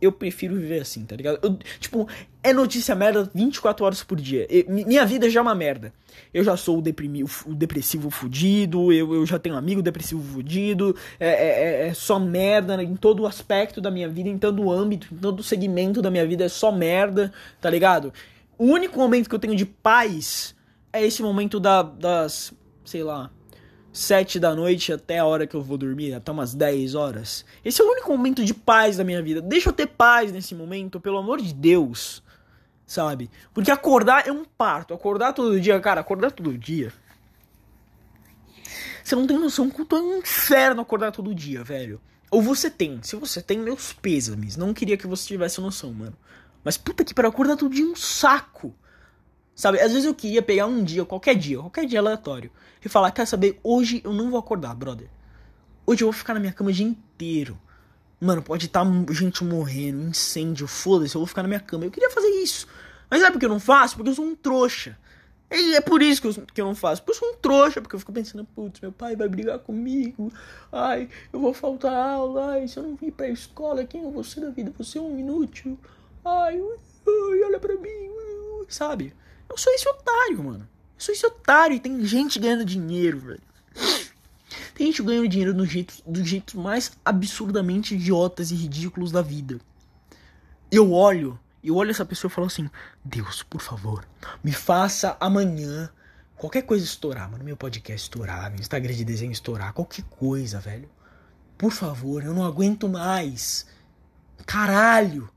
[0.05, 1.39] eu prefiro viver assim, tá ligado?
[1.41, 2.07] Eu, tipo,
[2.41, 4.47] é notícia merda 24 horas por dia.
[4.67, 5.93] Minha vida já é uma merda.
[6.33, 10.21] Eu já sou o, deprimi, o depressivo fudido, eu, eu já tenho um amigo depressivo
[10.21, 14.71] fudido, é, é, é, é só merda em todo aspecto da minha vida, em todo
[14.71, 18.13] âmbito, em todo segmento da minha vida, é só merda, tá ligado?
[18.57, 20.55] O único momento que eu tenho de paz
[20.93, 22.53] é esse momento da, das,
[22.85, 23.29] sei lá,
[23.95, 27.45] sete da noite até a hora que eu vou dormir, até umas 10 horas.
[27.63, 29.41] Esse é o único momento de paz da minha vida.
[29.41, 32.21] Deixa eu ter paz nesse momento, pelo amor de Deus.
[32.85, 33.31] Sabe?
[33.53, 34.93] Porque acordar é um parto.
[34.93, 36.93] Acordar todo dia, cara, acordar todo dia
[39.03, 42.01] Você não tem noção quanto é um inferno acordar todo dia, velho.
[42.29, 42.99] Ou você tem.
[43.01, 44.57] Se você tem, meus pêsames.
[44.57, 46.17] Não queria que você tivesse noção, mano.
[46.65, 48.75] Mas puta que para acordar todo dia é um saco.
[49.55, 49.79] Sabe?
[49.79, 52.51] Às vezes eu queria pegar um dia, qualquer dia, qualquer dia aleatório.
[52.83, 55.09] E falar, quer saber, hoje eu não vou acordar, brother.
[55.87, 57.57] Hoje eu vou ficar na minha cama o dia inteiro.
[58.19, 61.85] Mano, pode estar tá gente morrendo, incêndio, foda-se, eu vou ficar na minha cama.
[61.85, 62.67] Eu queria fazer isso.
[63.09, 63.95] Mas sabe por que eu não faço?
[63.95, 64.97] Porque eu sou um trouxa.
[65.49, 67.01] E é por isso que eu, que eu não faço.
[67.01, 70.31] Porque eu sou um trouxa, porque eu fico pensando, putz, meu pai vai brigar comigo.
[70.71, 72.53] Ai, eu vou faltar aula.
[72.53, 74.73] Ai, se eu não vir pra escola, quem eu vou ser da vida?
[74.75, 75.77] Vou ser um inútil.
[76.25, 78.09] Ai, ai, olha pra mim.
[78.67, 79.13] Sabe?
[79.49, 80.67] Eu sou esse otário, mano.
[80.97, 83.41] Eu sou esse otário e tem gente ganhando dinheiro, velho.
[84.73, 89.59] Tem gente ganhando dinheiro do jeito, do jeito mais absurdamente idiotas e ridículos da vida.
[90.69, 92.69] Eu olho eu olho essa pessoa e falo assim:
[93.03, 94.07] Deus, por favor,
[94.43, 95.89] me faça amanhã
[96.37, 97.43] qualquer coisa estourar, mano.
[97.43, 100.87] Meu podcast estourar, meu Instagram de desenho estourar, qualquer coisa, velho.
[101.57, 103.65] Por favor, eu não aguento mais.
[104.45, 105.27] Caralho.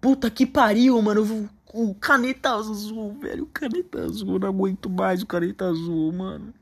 [0.00, 1.50] Puta que pariu, mano.
[1.76, 3.42] O caneta azul, velho.
[3.42, 6.54] O caneta azul, não aguento mais o caneta azul, mano.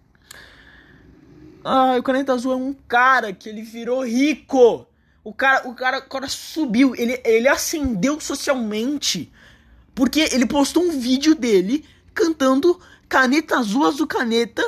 [1.63, 4.87] Ah, o caneta azul é um cara que ele virou rico.
[5.23, 9.31] O cara, o cara, o cara subiu, ele, ele ascendeu socialmente.
[9.95, 11.85] Porque ele postou um vídeo dele
[12.15, 14.65] cantando Caneta Azul, Azul Caneta.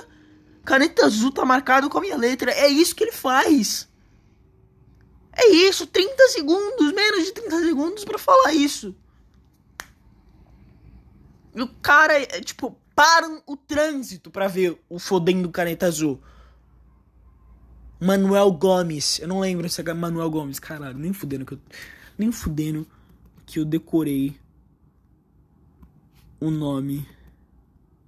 [0.63, 2.51] Caneta Azul tá marcado com a minha letra.
[2.51, 3.89] É isso que ele faz.
[5.35, 8.95] É isso, 30 segundos, menos de 30 segundos para falar isso.
[11.55, 16.21] E o cara, é, tipo, param o trânsito para ver o fodendo Caneta Azul.
[18.01, 19.19] Manuel Gomes.
[19.21, 20.59] Eu não lembro se é Manuel Gomes.
[20.59, 21.59] Caralho, nem fudendo que eu.
[22.19, 22.87] Nem fudendo
[23.47, 24.37] que eu decorei
[26.41, 27.07] o nome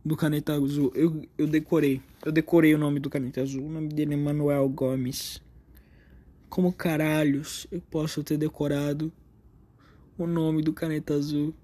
[0.04, 0.92] do caneta azul.
[0.94, 2.00] Eu, eu decorei.
[2.24, 3.64] Eu decorei o nome do caneta azul.
[3.64, 5.42] O nome dele é Manuel Gomes.
[6.48, 9.12] Como caralhos eu posso ter decorado
[10.16, 11.54] o nome do caneta azul?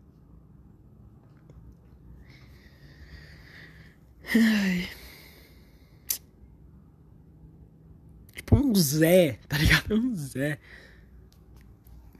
[4.34, 4.88] Ai.
[8.52, 9.82] tipo um Zé, tá ligado?
[9.94, 10.58] Um Zé.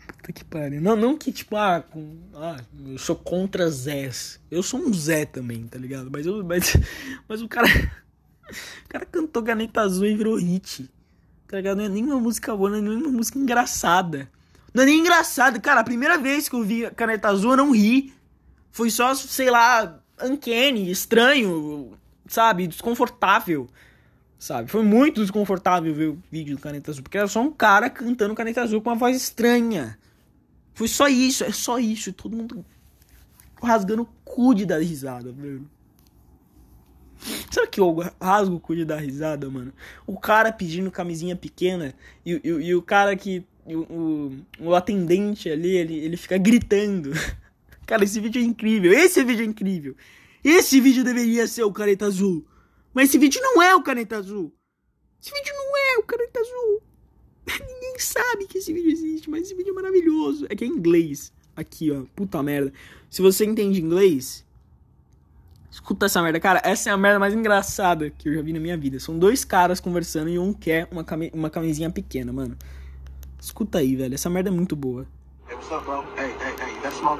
[0.07, 0.81] Puta que pariu.
[0.81, 2.57] Não, não que tipo, ah, com, ah,
[2.87, 4.41] eu sou contra Zés.
[4.51, 6.11] Eu sou um Zé também, tá ligado?
[6.11, 6.77] Mas, eu, mas,
[7.29, 7.69] mas o cara.
[8.85, 10.91] O cara cantou Caneta Azul e virou hit.
[11.49, 11.79] Tá ligado?
[11.79, 14.31] Não é nem uma música boa, não é nem uma música engraçada.
[14.75, 15.59] Não é nem engraçado.
[15.59, 18.13] Cara, a primeira vez que eu vi Caneta Azul eu não ri.
[18.71, 21.97] Foi só, sei lá, uncanny, estranho,
[22.35, 22.67] sabe?
[22.67, 23.69] Desconfortável
[24.43, 24.69] sabe?
[24.69, 28.35] Foi muito desconfortável ver o vídeo do Caneta Azul, porque era só um cara cantando
[28.35, 29.97] Caneta Azul com uma voz estranha.
[30.75, 32.13] Foi só isso, é só isso.
[32.13, 32.65] Todo mundo
[33.63, 35.71] rasgando o cu de dar risada, velho.
[37.53, 39.73] Sabe que eu rasgo o cu de dar risada, mano?
[40.05, 41.95] O cara pedindo camisinha pequena
[42.27, 43.45] e, e, e o cara que.
[43.65, 47.13] O, o, o, atendente ali, ele, ele fica gritando.
[47.87, 48.93] Cara, esse vídeo é incrível.
[48.93, 49.95] Esse vídeo é incrível.
[50.45, 52.45] Esse vídeo deveria ser o Caneta Azul.
[52.93, 54.53] Mas esse vídeo não é o Caneta Azul.
[55.23, 56.83] Esse vídeo não é o Caneta Azul.
[57.67, 60.47] Ninguém sabe que esse vídeo existe, mas esse vídeo é maravilhoso.
[60.51, 61.33] É que é inglês.
[61.55, 62.03] Aqui, ó.
[62.17, 62.73] Puta merda.
[63.09, 64.45] Se você entende inglês,
[65.71, 66.41] escuta essa merda.
[66.41, 68.99] Cara, essa é a merda mais engraçada que eu já vi na minha vida.
[68.99, 72.57] São dois caras conversando e um quer uma, cami uma camisinha pequena, mano.
[73.41, 74.15] Escuta aí, velho.
[74.15, 75.07] Essa merda é muito boa.
[75.49, 76.05] Hey, what's up, bro?
[76.17, 77.17] Hey, hey, hey, that's my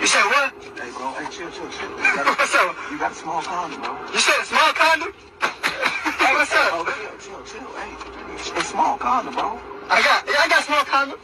[0.00, 0.54] You said what?
[0.78, 1.10] Hey, bro.
[1.18, 1.90] Hey, chill, chill, chill.
[1.90, 2.76] You got, what's up?
[2.90, 3.98] You got a small condom, bro.
[4.14, 5.12] You said a small condom?
[5.12, 6.70] hey, what's up?
[6.70, 6.86] Oh,
[7.18, 7.68] chill, chill, chill.
[7.74, 9.58] Hey, a small condom, bro.
[9.90, 11.18] I got, yeah, I got small condom.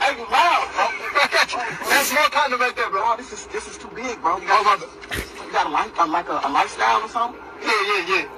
[0.00, 0.86] Hey, wow, bro.
[1.92, 3.02] That's small condom right there, bro.
[3.04, 4.38] Oh, this is this is too big, bro.
[4.40, 7.40] You got, you got a, like, a, like a, a lifestyle or something?
[7.60, 8.28] Yeah, yeah, yeah.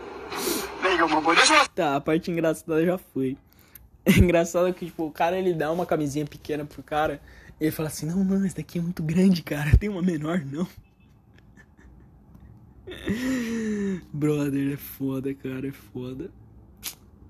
[0.82, 1.34] There you go, my boy.
[1.36, 1.66] This one...
[1.74, 3.36] Tá, a parte engraçada já foi.
[4.04, 7.20] É engraçado que, tipo, o cara ele dá uma camisinha pequena pro cara.
[7.60, 9.76] E ele fala assim: Não, mano, esse daqui é muito grande, cara.
[9.76, 10.66] Tem uma menor, não.
[14.12, 15.68] Brother, é foda, cara.
[15.68, 16.30] É foda.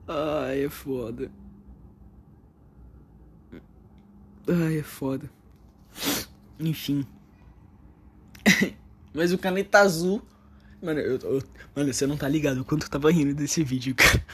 [0.07, 1.31] Ai, é foda.
[4.47, 5.31] Ai, é foda.
[6.59, 7.07] Enfim.
[9.12, 10.22] Mas o caneta azul.
[10.81, 11.43] Mano, eu, eu,
[11.74, 14.24] mano, você não tá ligado o quanto eu tava rindo desse vídeo, cara.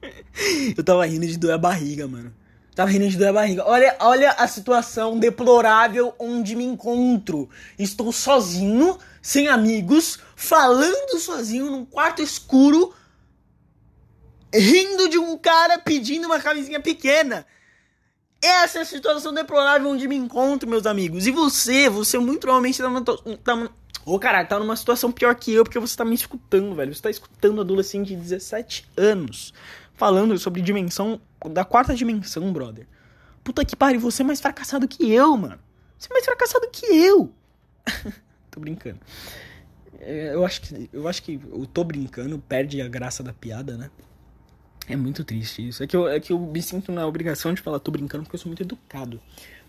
[0.76, 2.32] eu tava rindo de doer a barriga, mano.
[2.74, 3.64] Tava rindo de doer a barriga.
[3.66, 7.48] Olha, olha a situação deplorável onde me encontro.
[7.78, 12.92] Estou sozinho, sem amigos, falando sozinho num quarto escuro,
[14.52, 17.46] rindo de um cara pedindo uma camisinha pequena.
[18.42, 21.26] Essa é a situação deplorável onde me encontro, meus amigos.
[21.26, 22.88] E você, você muito provavelmente tá,
[23.42, 23.70] tá
[24.04, 26.94] Ô, caralho, tá numa situação pior que eu porque você tá me escutando, velho.
[26.94, 29.54] Você tá escutando adolescente de 17 anos
[29.94, 31.20] falando sobre dimensão
[31.50, 32.86] da quarta dimensão, brother.
[33.42, 35.58] Puta que pariu, você é mais fracassado que eu, mano.
[35.98, 37.32] Você é mais fracassado que eu.
[38.50, 38.98] tô brincando.
[40.00, 43.76] É, eu acho que eu acho que o tô brincando perde a graça da piada,
[43.76, 43.90] né?
[44.88, 45.82] É muito triste isso.
[45.82, 48.36] É que, eu, é que eu me sinto na obrigação de falar tô brincando porque
[48.36, 49.20] eu sou muito educado.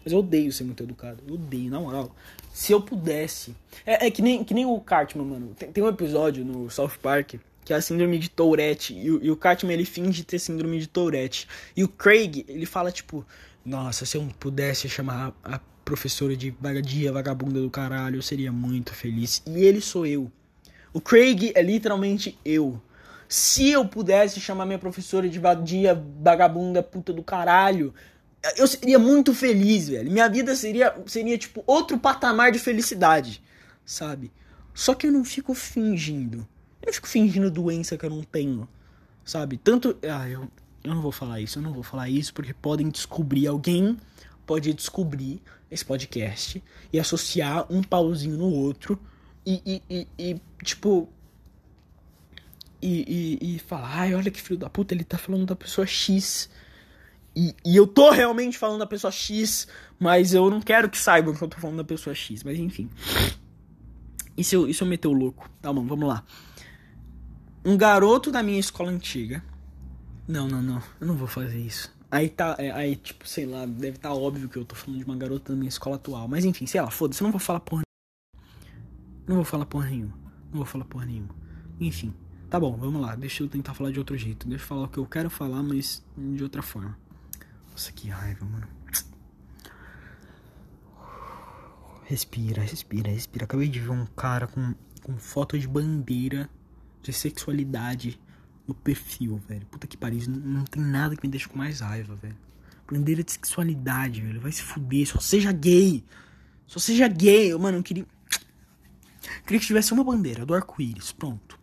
[0.04, 1.24] Mas eu odeio ser muito educado.
[1.28, 2.14] Eu odeio, na moral.
[2.54, 3.56] Se eu pudesse.
[3.86, 5.56] É, é que, nem, que nem o Cartman, mano.
[5.58, 7.36] Tem, tem, um episódio no South Park
[7.66, 8.94] que é a síndrome de Tourette.
[8.94, 11.48] E, e o Cartman ele finge ter síndrome de Tourette.
[11.76, 13.26] E o Craig, ele fala tipo:
[13.66, 18.94] Nossa, se eu pudesse chamar a professora de vagadia, vagabunda do caralho, eu seria muito
[18.94, 19.42] feliz.
[19.46, 20.32] E ele sou eu.
[20.94, 22.80] O Craig é literalmente eu.
[23.28, 27.94] Se eu pudesse chamar minha professora de vadia, vagabunda, puta do caralho,
[28.56, 30.12] eu seria muito feliz, velho.
[30.12, 33.44] Minha vida seria, seria tipo, outro patamar de felicidade,
[33.84, 34.32] sabe?
[34.74, 36.48] Só que eu não fico fingindo.
[36.86, 38.68] Eu fico fingindo doença que eu não tenho,
[39.24, 39.58] sabe?
[39.58, 39.98] Tanto.
[40.04, 40.48] Ah, eu,
[40.84, 43.98] eu não vou falar isso, eu não vou falar isso, porque podem descobrir, alguém
[44.46, 46.64] pode descobrir esse podcast
[46.94, 49.00] e associar um pauzinho no outro
[49.46, 51.10] e, e, e, e tipo,
[52.82, 55.88] e, e, e falar, ai, olha que filho da puta, ele tá falando da pessoa
[55.88, 56.50] X.
[57.36, 59.68] E, e eu tô realmente falando da pessoa X,
[60.00, 62.90] mas eu não quero que saibam que eu tô falando da pessoa X, mas enfim.
[64.42, 65.50] Se eu, e eu o louco?
[65.62, 66.24] Tá bom, vamos lá.
[67.66, 69.44] Um garoto da minha escola antiga.
[70.28, 71.92] Não, não, não, eu não vou fazer isso.
[72.12, 75.00] Aí tá, é, aí tipo, sei lá, deve estar tá óbvio que eu tô falando
[75.00, 76.28] de uma garota da minha escola atual.
[76.28, 77.82] Mas enfim, sei lá, foda-se, eu não vou falar porra.
[79.28, 80.14] Não vou falar porra nenhuma.
[80.52, 81.36] Não vou falar porra nenhuma.
[81.80, 82.14] Enfim.
[82.52, 83.16] Tá bom, vamos lá.
[83.16, 84.48] Deixa eu tentar falar de outro jeito.
[84.48, 86.96] Deixa eu falar o que eu quero falar, mas de outra forma.
[87.72, 88.68] Nossa, que raiva, mano.
[92.04, 93.46] Respira, respira, respira.
[93.46, 96.48] Acabei de ver um cara com, com foto de bandeira
[97.12, 98.20] de sexualidade
[98.68, 99.66] no perfil, velho.
[99.68, 100.22] Puta que pariu.
[100.28, 102.38] Não, não tem nada que me deixe com mais raiva, velho.
[102.92, 104.40] Bandeira de sexualidade, velho.
[104.40, 105.08] Vai se fuder.
[105.08, 106.04] Só seja gay.
[106.66, 107.52] Só seja gay.
[107.52, 108.06] Eu, mano, eu queria.
[109.46, 111.12] Queria que tivesse uma bandeira do arco-íris.
[111.12, 111.60] Pronto.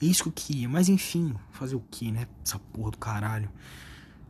[0.00, 0.68] É isso que eu queria.
[0.68, 2.26] Mas enfim, fazer o que, né?
[2.44, 3.50] Essa porra do caralho.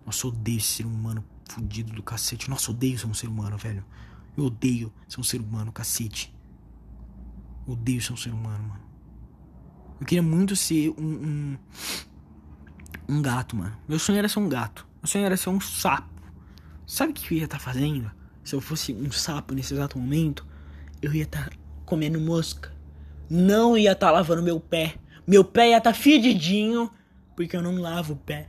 [0.05, 2.49] Nossa, eu odeio esse ser humano fudido do cacete.
[2.49, 3.85] Nossa, eu odeio ser um ser humano, velho.
[4.37, 6.35] Eu odeio ser um ser humano, cacete.
[7.67, 8.88] Eu odeio ser um ser humano, mano.
[10.01, 11.59] Eu queria muito ser um, um.
[13.09, 13.77] Um, gato, mano.
[13.89, 14.87] Meu sonho era ser um gato.
[15.03, 16.23] Meu sonho era ser um sapo.
[16.87, 18.11] Sabe o que eu ia estar tá fazendo?
[18.45, 20.47] Se eu fosse um sapo nesse exato momento,
[21.03, 22.73] eu ia estar tá comendo mosca.
[23.29, 26.91] Não ia estar tá lavando meu pé meu pé ia estar tá fedidinho,
[27.37, 28.49] porque eu não lavo o pé.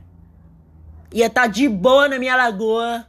[1.12, 3.06] Ia estar tá de boa na minha lagoa.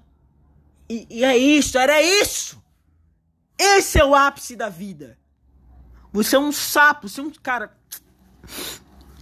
[0.89, 2.61] E, e é isso, era isso!
[3.57, 5.17] Esse é o ápice da vida.
[6.11, 7.73] Você é um sapo, você é um cara.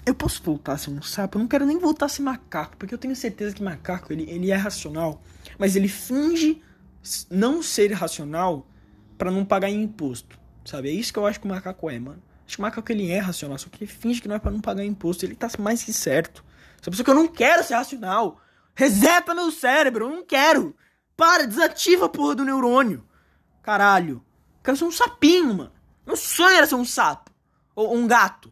[0.05, 1.37] Eu posso voltar a ser um sapo?
[1.37, 4.23] Eu não quero nem voltar a ser macaco, porque eu tenho certeza que macaco ele,
[4.29, 5.21] ele é racional,
[5.57, 6.61] mas ele finge
[7.29, 8.67] não ser racional
[9.17, 10.89] para não pagar imposto, sabe?
[10.89, 12.23] É isso que eu acho que o macaco é, mano.
[12.49, 14.49] Acho que o macaco ele é racional, só que ele finge que não é para
[14.49, 15.23] não pagar imposto.
[15.23, 16.43] Ele tá mais que certo.
[16.81, 18.41] Só pessoa que eu não quero ser racional.
[18.73, 20.75] Reseta meu cérebro, eu não quero.
[21.15, 23.05] Para, desativa a porra do neurônio.
[23.61, 24.15] Caralho.
[24.15, 25.71] Eu quero ser um sapinho, mano.
[26.07, 27.29] Meu sonho era ser um sapo.
[27.75, 28.51] Ou um gato.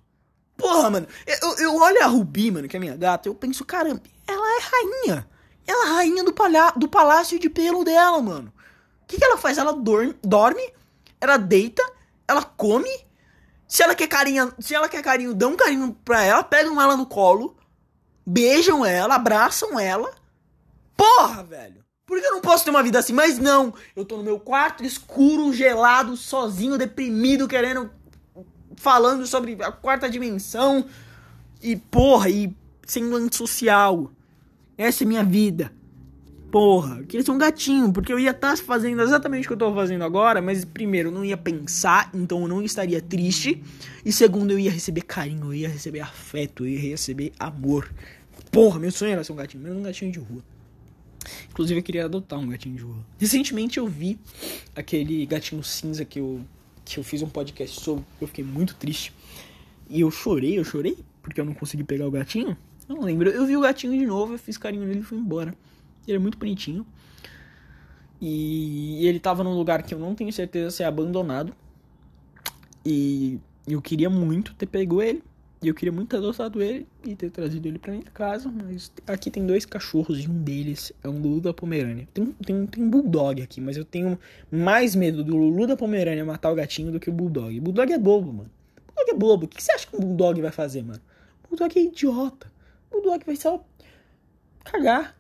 [0.58, 1.08] Porra, mano.
[1.26, 4.60] Eu, eu olho a Rubi, mano, que é minha gata, eu penso, caramba, ela é
[4.60, 5.28] rainha.
[5.66, 8.52] Ela é rainha do, palha do palácio de pelo dela, mano.
[9.04, 9.58] O que, que ela faz?
[9.58, 10.74] Ela dorme, dorme,
[11.22, 11.84] ela deita,
[12.28, 12.90] ela come
[13.68, 16.96] se ela quer carinho, se ela quer carinho, dão um carinho pra ela, pegam ela
[16.96, 17.58] no colo,
[18.26, 20.16] beijam ela, abraçam ela.
[20.96, 21.86] Porra, velho.
[22.06, 23.12] Por que eu não posso ter uma vida assim?
[23.12, 27.92] Mas não, eu tô no meu quarto escuro, gelado, sozinho, deprimido, querendo
[28.78, 30.86] falando sobre a quarta dimensão
[31.62, 32.56] e porra, e
[32.86, 34.12] sendo antissocial.
[34.78, 35.72] Essa é minha vida.
[36.50, 39.54] Porra, eu queria ser um gatinho, porque eu ia estar tá fazendo exatamente o que
[39.54, 43.62] eu tô fazendo agora, mas primeiro, eu não ia pensar, então eu não estaria triste.
[44.06, 47.92] E segundo, eu ia receber carinho, eu ia receber afeto, eu ia receber amor.
[48.50, 50.42] Porra, meu sonho era ser um gatinho, menos um gatinho de rua.
[51.50, 53.06] Inclusive, eu queria adotar um gatinho de rua.
[53.20, 54.18] Recentemente eu vi
[54.74, 56.42] aquele gatinho cinza que eu,
[56.94, 59.14] que eu fiz um podcast sobre, eu fiquei muito triste.
[59.90, 62.58] E eu chorei, eu chorei, porque eu não consegui pegar o gatinho.
[62.88, 65.18] Eu não lembro, eu vi o gatinho de novo, eu fiz carinho nele e fui
[65.18, 65.54] embora.
[66.08, 66.86] Ele é muito bonitinho.
[68.20, 71.54] E ele tava num lugar que eu não tenho certeza se é abandonado.
[72.86, 75.22] E eu queria muito ter pego ele.
[75.62, 78.92] E eu queria muito ter adotado ele e ter trazido ele pra minha casa, mas
[79.08, 82.08] aqui tem dois cachorros e um deles é um Lulu da Pomerânia.
[82.14, 84.20] Tem, tem, tem um Bulldog aqui, mas eu tenho
[84.52, 87.60] mais medo do Lulu da Pomerânia matar o gatinho do que o Bulldog.
[87.60, 88.52] Bulldog é bobo, mano.
[88.86, 89.46] Bulldog é bobo.
[89.46, 91.02] O que você acha que o Bulldog vai fazer, mano?
[91.50, 92.52] Bulldog é idiota.
[92.92, 93.66] Bulldog vai só
[94.64, 95.18] cagar.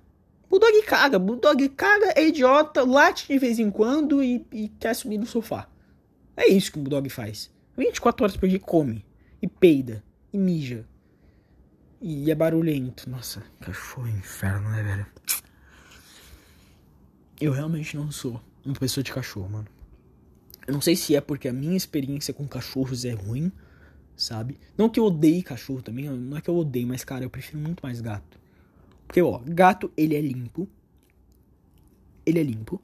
[0.48, 1.18] Bulldog caga.
[1.18, 5.68] Bulldog caga, é idiota, late de vez em quando e, e quer subir no sofá.
[6.36, 7.50] É isso que o Bulldog faz.
[7.76, 9.04] 24 horas por dia come.
[9.42, 10.86] E peida e mija.
[12.02, 13.10] E é barulhento.
[13.10, 15.06] Nossa, cachorro é inferno, né, velho?
[17.40, 19.68] Eu realmente não sou uma pessoa de cachorro, mano.
[20.68, 23.52] Eu não sei se é porque a minha experiência com cachorros é ruim,
[24.16, 24.60] sabe?
[24.78, 27.60] Não que eu odeie cachorro também, não é que eu odeio, mas cara, eu prefiro
[27.60, 28.38] muito mais gato.
[29.08, 30.68] Porque, ó, gato, ele é limpo.
[32.26, 32.82] Ele é limpo.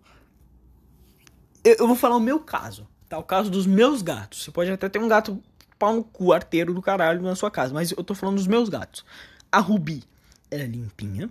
[1.64, 3.18] Eu, eu vou falar o meu caso, tá?
[3.18, 4.44] O caso dos meus gatos.
[4.44, 5.44] Você pode até ter um gato
[5.84, 7.74] pau no cu, arteiro do caralho na sua casa.
[7.74, 9.04] Mas eu tô falando dos meus gatos.
[9.52, 10.02] A Ruby,
[10.50, 11.30] ela é limpinha.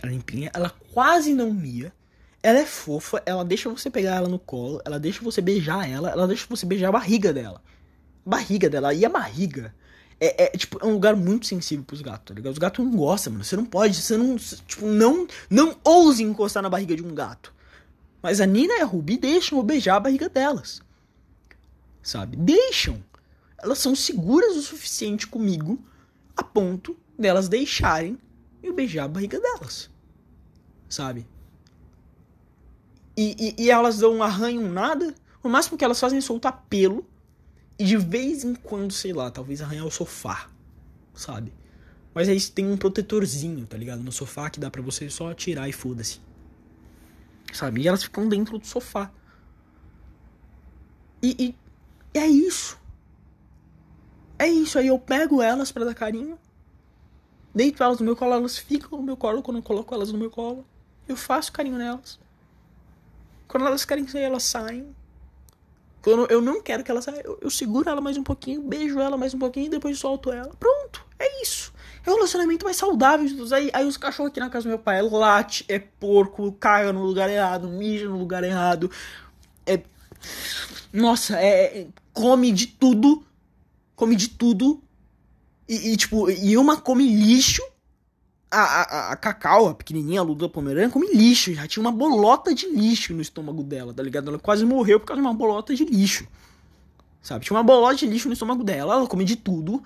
[0.00, 0.48] Ela é limpinha.
[0.54, 1.92] Ela quase não mia.
[2.40, 3.20] Ela é fofa.
[3.26, 4.80] Ela deixa você pegar ela no colo.
[4.84, 6.08] Ela deixa você beijar ela.
[6.08, 7.60] Ela deixa você beijar a barriga dela.
[8.24, 8.94] Barriga dela.
[8.94, 9.74] E a barriga
[10.20, 12.52] é, é, tipo, é um lugar muito sensível pros gatos, tá ligado?
[12.52, 13.44] Os gatos não gostam, mano.
[13.44, 17.52] Você não pode, você não, tipo, não, não ouse encostar na barriga de um gato.
[18.22, 20.80] Mas a Nina e a Ruby deixam eu beijar a barriga delas.
[22.02, 22.36] Sabe?
[22.36, 23.02] Deixam
[23.58, 25.82] elas são seguras o suficiente comigo
[26.36, 28.18] a ponto delas deixarem
[28.62, 29.90] eu beijar a barriga delas.
[30.88, 31.26] Sabe?
[33.16, 35.14] E, e, e elas dão arranho, um nada.
[35.42, 37.06] O máximo que elas fazem é soltar pelo.
[37.78, 40.48] E de vez em quando, sei lá, talvez arranhar o sofá.
[41.14, 41.52] Sabe?
[42.14, 44.02] Mas aí tem um protetorzinho, tá ligado?
[44.02, 46.20] No sofá que dá pra você só tirar e foda-se.
[47.52, 47.82] Sabe?
[47.82, 49.10] E elas ficam dentro do sofá.
[51.22, 51.54] E, e,
[52.14, 52.78] e é isso.
[54.44, 56.38] É isso, aí eu pego elas para dar carinho,
[57.54, 60.18] deito elas no meu colo, elas ficam no meu colo quando eu coloco elas no
[60.18, 60.66] meu colo.
[61.08, 62.20] Eu faço carinho nelas.
[63.48, 64.94] Quando elas querem sair, elas saem.
[66.02, 69.00] Quando eu não quero que elas saiam, eu, eu seguro ela mais um pouquinho, beijo
[69.00, 70.52] ela mais um pouquinho e depois solto ela.
[70.60, 71.72] Pronto, é isso.
[72.04, 73.50] É o relacionamento mais saudável de todos.
[73.50, 76.92] Aí, aí os cachorros aqui na casa do meu pai é late, é porco, caga
[76.92, 78.90] no lugar errado, mija no lugar errado.
[79.64, 79.80] É.
[80.92, 83.24] Nossa, é come de tudo
[83.94, 84.82] come de tudo.
[85.68, 87.62] E, e, tipo, e uma come lixo.
[88.50, 91.52] A, a, a Cacau, a pequenininha, a Luda Pomerânia, come lixo.
[91.52, 94.28] Já tinha uma bolota de lixo no estômago dela, tá ligado?
[94.28, 96.26] Ela quase morreu por causa de uma bolota de lixo.
[97.20, 97.44] Sabe?
[97.44, 99.82] Tinha uma bolota de lixo no estômago dela, ela come de tudo.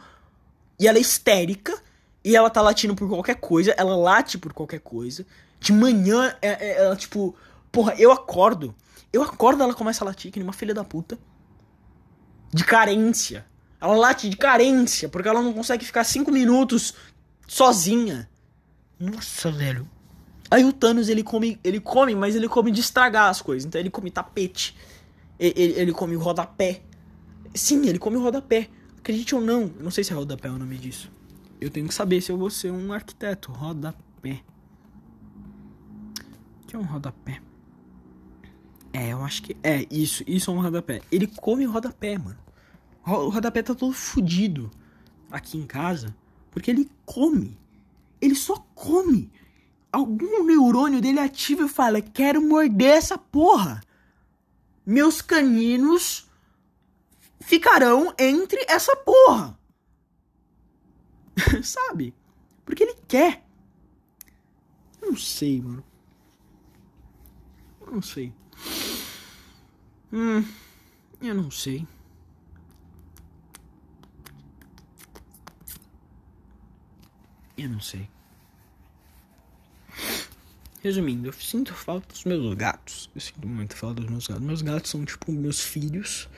[0.78, 1.80] E ela é histérica.
[2.22, 3.70] E ela tá latindo por qualquer coisa.
[3.78, 5.24] Ela late por qualquer coisa.
[5.58, 7.34] De manhã, é, é, ela, tipo.
[7.72, 8.74] Porra, eu acordo.
[9.12, 11.18] Eu acordo, ela começa a latir, que nem uma filha da puta.
[12.52, 13.46] De carência.
[13.80, 16.94] Ela late de carência, porque ela não consegue ficar cinco minutos
[17.46, 18.28] sozinha.
[18.98, 19.88] Nossa, velho.
[20.50, 23.66] Aí o Thanos, ele come, ele come, mas ele come de estragar as coisas.
[23.66, 24.76] Então ele come tapete.
[25.38, 26.82] Ele, ele, come o rodapé.
[27.54, 28.68] Sim, ele come o rodapé.
[28.98, 31.10] Acredite ou não, não sei se é rodapé o nome disso.
[31.60, 33.52] Eu tenho que saber se eu vou ser um arquiteto.
[33.52, 34.42] Rodapé.
[36.62, 37.40] O que é um rodapé?
[38.92, 39.56] É, eu acho que.
[39.62, 40.24] É, isso.
[40.26, 41.02] Isso é um rodapé.
[41.12, 42.47] Ele come o rodapé, mano.
[43.08, 44.70] O rodapé tá todo fudido
[45.30, 46.14] aqui em casa.
[46.50, 47.58] Porque ele come.
[48.20, 49.30] Ele só come.
[49.90, 53.80] Algum neurônio dele ativa e fala: Quero morder essa porra.
[54.84, 56.28] Meus caninos
[57.40, 59.58] ficarão entre essa porra.
[61.62, 62.14] Sabe?
[62.64, 63.44] Porque ele quer.
[65.00, 65.82] Não sei, mano.
[67.90, 68.34] Não sei.
[70.12, 70.44] Hum,
[71.22, 71.86] eu não sei.
[77.58, 78.08] Eu não sei.
[80.80, 83.10] Resumindo, eu sinto falta dos meus gatos.
[83.12, 84.44] Eu sinto muito falta dos meus gatos.
[84.44, 86.28] Meus gatos são tipo meus filhos.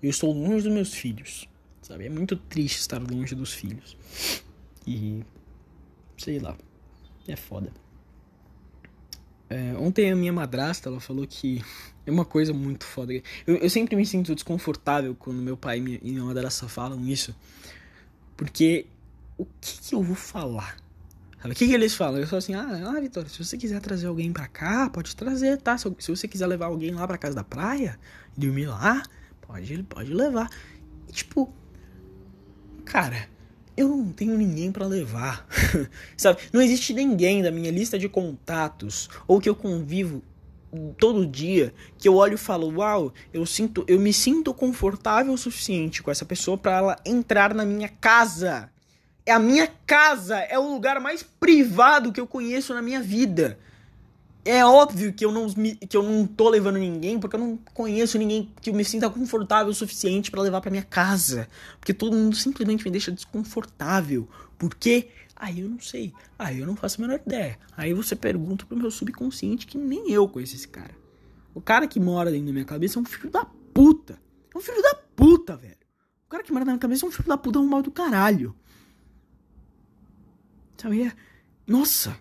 [0.00, 1.48] Eu estou longe dos meus filhos.
[1.82, 2.06] Sabe?
[2.06, 3.96] É muito triste estar longe dos filhos.
[4.86, 5.24] E.
[6.16, 6.56] Sei lá.
[7.26, 7.72] É foda.
[9.48, 11.60] É, ontem a minha madrasta ela falou que
[12.06, 13.12] é uma coisa muito foda.
[13.12, 17.34] Eu, eu sempre me sinto desconfortável quando meu pai e minha madrasta falam isso.
[18.36, 18.86] Porque
[19.42, 20.76] o que, que eu vou falar?
[21.40, 21.54] Sabe?
[21.54, 22.20] O que, que eles falam?
[22.20, 25.58] Eu falo assim, ah, ah, Vitória, se você quiser trazer alguém pra cá, pode trazer,
[25.58, 25.76] tá?
[25.78, 27.98] Se, se você quiser levar alguém lá pra casa da praia,
[28.36, 29.02] dormir lá,
[29.40, 30.50] pode, pode levar.
[31.08, 31.52] E, tipo,
[32.84, 33.28] cara,
[33.76, 35.46] eu não tenho ninguém para levar,
[36.16, 36.40] sabe?
[36.52, 40.22] Não existe ninguém da minha lista de contatos ou que eu convivo
[40.98, 45.38] todo dia que eu olho e falo, uau, eu sinto, eu me sinto confortável o
[45.38, 48.70] suficiente com essa pessoa para ela entrar na minha casa.
[49.30, 53.60] É a minha casa, é o lugar mais privado que eu conheço na minha vida.
[54.44, 58.18] É óbvio que eu não que eu não tô levando ninguém, porque eu não conheço
[58.18, 62.16] ninguém que eu me sinta confortável o suficiente para levar para minha casa, porque todo
[62.16, 64.28] mundo simplesmente me deixa desconfortável.
[64.58, 65.10] Por quê?
[65.36, 66.12] Aí eu não sei.
[66.36, 67.56] Aí eu não faço a menor ideia.
[67.76, 70.96] Aí você pergunta pro meu subconsciente que nem eu conheço esse cara.
[71.54, 74.18] O cara que mora dentro da minha cabeça é um filho da puta.
[74.52, 75.78] É um filho da puta, velho.
[76.26, 78.56] O cara que mora na minha cabeça é um filho da puta mal do caralho.
[80.80, 81.02] Sabe?
[81.02, 81.12] É...
[81.66, 82.16] Nossa.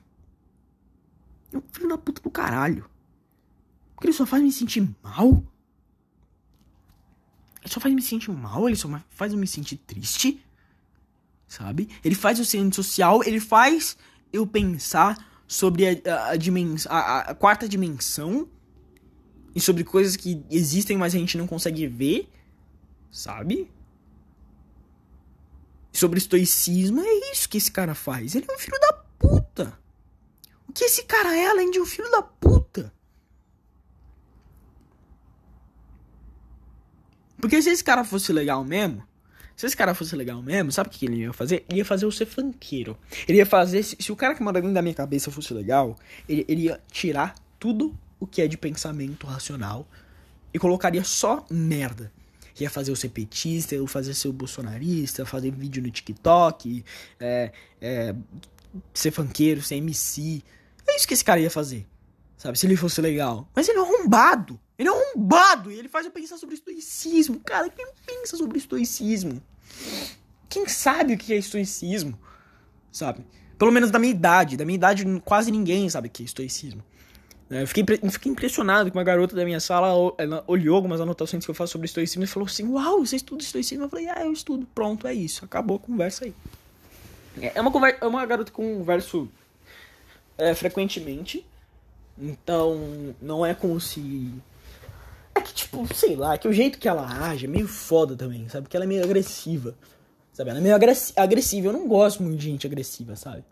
[1.51, 2.89] É um filho da puta do caralho.
[3.95, 5.43] Porque ele só faz me sentir mal.
[7.61, 10.41] Ele só faz me sentir mal, ele só faz eu me sentir triste
[11.49, 11.89] sabe?
[12.05, 13.97] Ele faz o ser social, ele faz
[14.31, 18.47] eu pensar sobre a, a, a, dimens a, a quarta dimensão
[19.55, 22.29] e sobre coisas que existem, mas a gente não consegue ver,
[23.11, 23.69] sabe?
[25.91, 28.35] Sobre estoicismo, é isso que esse cara faz.
[28.35, 29.79] Ele é um filho da puta.
[30.67, 32.93] O que esse cara é além de um filho da puta?
[37.37, 39.03] Porque se esse cara fosse legal mesmo,
[39.55, 41.65] se esse cara fosse legal mesmo, sabe o que ele ia fazer?
[41.67, 42.97] Ele ia fazer eu ser funkeiro.
[43.27, 43.83] Ele ia fazer.
[43.83, 45.97] Se, se o cara que manda dentro da minha cabeça fosse legal,
[46.29, 49.87] ele, ele ia tirar tudo o que é de pensamento racional
[50.53, 52.11] e colocaria só merda.
[52.63, 56.83] Ia fazer eu ser petista, eu fazer ser bolsonarista, fazer vídeo no TikTok,
[57.19, 57.51] é,
[57.81, 58.15] é,
[58.93, 60.43] ser funkeiro, ser MC.
[60.87, 61.87] É isso que esse cara ia fazer.
[62.37, 62.57] Sabe?
[62.57, 63.49] Se ele fosse legal.
[63.55, 64.59] Mas ele é arrombado.
[64.77, 65.71] Ele é arrombado.
[65.71, 67.39] E ele faz eu pensar sobre estoicismo.
[67.41, 69.41] Cara, quem pensa sobre estoicismo?
[70.47, 72.17] Quem sabe o que é estoicismo?
[72.91, 73.25] Sabe?
[73.57, 74.55] Pelo menos da minha idade.
[74.55, 76.81] Da minha idade, quase ninguém sabe o que é estoicismo.
[77.49, 81.49] Eu fiquei, fiquei impressionado que uma garota da minha sala ela olhou algumas anotações que
[81.49, 83.85] eu faço sobre estoicismo e falou assim: Uau, você estuda estoicismo?
[83.85, 84.67] Eu falei: Ah, eu estudo.
[84.75, 85.45] Pronto, é isso.
[85.45, 86.33] Acabou a conversa aí.
[87.41, 89.27] É uma, conversa, é uma garota que converso
[90.37, 91.43] é, frequentemente.
[92.17, 94.31] Então, não é como se.
[95.33, 98.47] É que, tipo, sei lá, que o jeito que ela age é meio foda também,
[98.49, 98.69] sabe?
[98.69, 99.73] Que ela é meio agressiva.
[100.33, 100.51] Sabe?
[100.51, 100.75] Ela é meio
[101.15, 101.67] agressiva.
[101.67, 103.43] Eu não gosto muito de gente agressiva, sabe?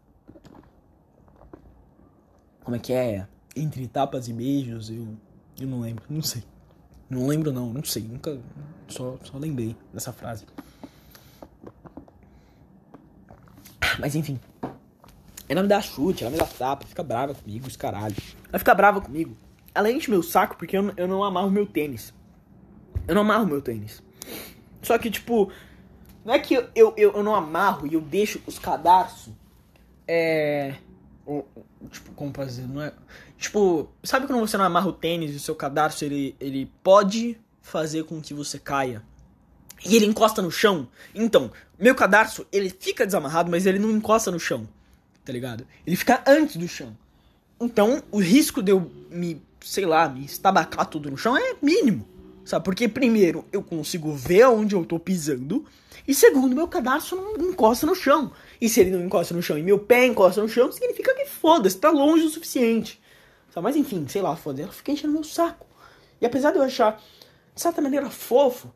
[2.63, 3.27] Como é que é?
[3.57, 5.07] Entre tapas e beijos, eu.
[5.59, 6.43] Eu não lembro, não sei.
[7.09, 8.03] Não lembro, não, não sei.
[8.03, 8.39] Nunca.
[8.87, 10.45] Só, só lembrei dessa frase.
[13.99, 14.39] Mas enfim.
[15.49, 18.15] Ela me dá chute, ela me dá tapa, fica brava comigo, os caralho.
[18.49, 19.35] Ela fica brava comigo.
[19.73, 22.13] Ela enche meu saco porque eu, eu não amarro meu tênis.
[23.07, 24.03] Eu não amarro meu tênis.
[24.81, 25.51] Só que, tipo,
[26.25, 29.33] não é que eu, eu, eu não amarro e eu deixo os cadarços.
[30.07, 30.75] É.
[31.91, 32.67] Tipo, como fazer?
[32.67, 32.93] Não é.
[33.37, 37.37] Tipo, sabe quando você não amarra o tênis e o seu cadarço ele, ele pode
[37.61, 39.03] fazer com que você caia?
[39.85, 40.87] E ele encosta no chão?
[41.13, 44.67] Então, meu cadarço, ele fica desamarrado, mas ele não encosta no chão
[45.27, 45.67] tá ligado?
[45.85, 46.97] Ele fica antes do chão.
[47.59, 52.07] Então, o risco de eu me, sei lá, me estabacar tudo no chão é mínimo.
[52.45, 52.63] Sabe?
[52.63, 55.65] Porque, primeiro, eu consigo ver onde eu tô pisando.
[56.07, 58.31] E, segundo, meu cadastro não encosta no chão.
[58.59, 61.25] E se ele não encosta no chão e meu pé encosta no chão, significa que
[61.25, 62.99] foda-se, tá longe o suficiente.
[63.49, 63.63] Sabe?
[63.63, 64.63] Mas, enfim, sei lá, foda-se.
[64.63, 65.67] Ela fica enchendo meu saco.
[66.19, 67.01] E apesar de eu achar,
[67.53, 68.71] de certa maneira, fofo,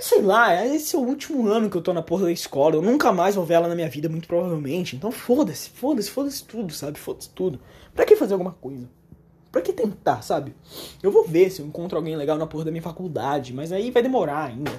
[0.00, 2.76] Sei lá, esse é o último ano que eu tô na porra da escola.
[2.76, 4.94] Eu nunca mais vou ver ela na minha vida, muito provavelmente.
[4.94, 6.98] Então foda-se, foda-se, foda-se tudo, sabe?
[6.98, 7.58] Foda-se tudo.
[7.94, 8.88] Pra que fazer alguma coisa?
[9.50, 10.54] Pra que tentar, sabe?
[11.02, 13.90] Eu vou ver se eu encontro alguém legal na porra da minha faculdade, mas aí
[13.90, 14.70] vai demorar ainda.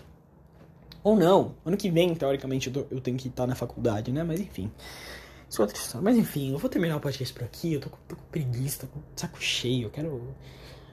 [1.04, 1.56] Ou não.
[1.66, 4.24] Ano que vem, teoricamente, eu, tenho que estar na faculdade, né?
[4.24, 4.72] Mas enfim.
[5.50, 6.04] Isso é outra história.
[6.04, 7.74] Mas enfim, eu vou terminar o podcast por aqui.
[7.74, 9.86] Eu tô com, tô com preguiça, tô com saco cheio.
[9.86, 10.36] Eu quero.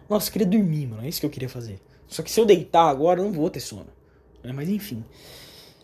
[0.08, 1.04] Nossa, eu queria dormir, mano.
[1.04, 1.80] É isso que eu queria fazer.
[2.06, 3.88] Só que se eu deitar agora, eu não vou ter sono.
[4.42, 4.52] Né?
[4.52, 5.04] Mas enfim.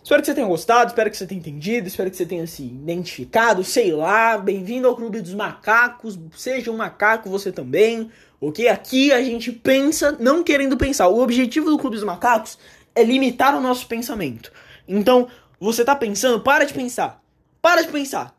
[0.02, 2.64] Espero que você tenha gostado, espero que você tenha entendido, espero que você tenha se
[2.64, 4.36] identificado, sei lá.
[4.36, 8.66] Bem-vindo ao Clube dos Macacos, seja um macaco você também, ok?
[8.66, 11.06] Aqui a gente pensa não querendo pensar.
[11.06, 12.58] O objetivo do Clube dos Macacos
[12.94, 14.52] é limitar o nosso pensamento.
[14.86, 15.28] Então,
[15.58, 17.22] você tá pensando, para de pensar.
[17.60, 18.36] Para de pensar.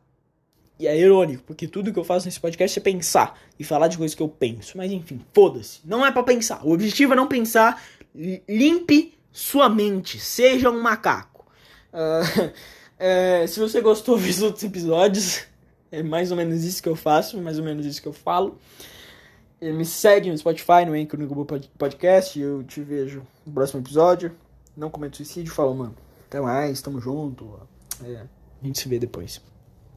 [0.79, 3.97] E é irônico, porque tudo que eu faço nesse podcast é pensar e falar de
[3.97, 4.77] coisas que eu penso.
[4.77, 5.79] Mas enfim, foda-se.
[5.85, 6.65] Não é para pensar.
[6.65, 7.81] O objetivo é não pensar.
[8.49, 11.45] Limpe sua mente, seja um macaco.
[11.93, 12.51] Uh,
[12.99, 15.45] é, se você gostou dos outros episódios,
[15.91, 18.59] é mais ou menos isso que eu faço, mais ou menos isso que eu falo.
[19.61, 22.37] Me segue no Spotify, no Anchor, no Google Podcast.
[22.37, 24.35] Eu te vejo no próximo episódio.
[24.75, 25.53] Não cometa suicídio.
[25.53, 25.95] Falou, mano.
[26.27, 27.59] Até mais, tamo junto.
[28.03, 28.25] É,
[28.61, 29.41] a gente se vê depois.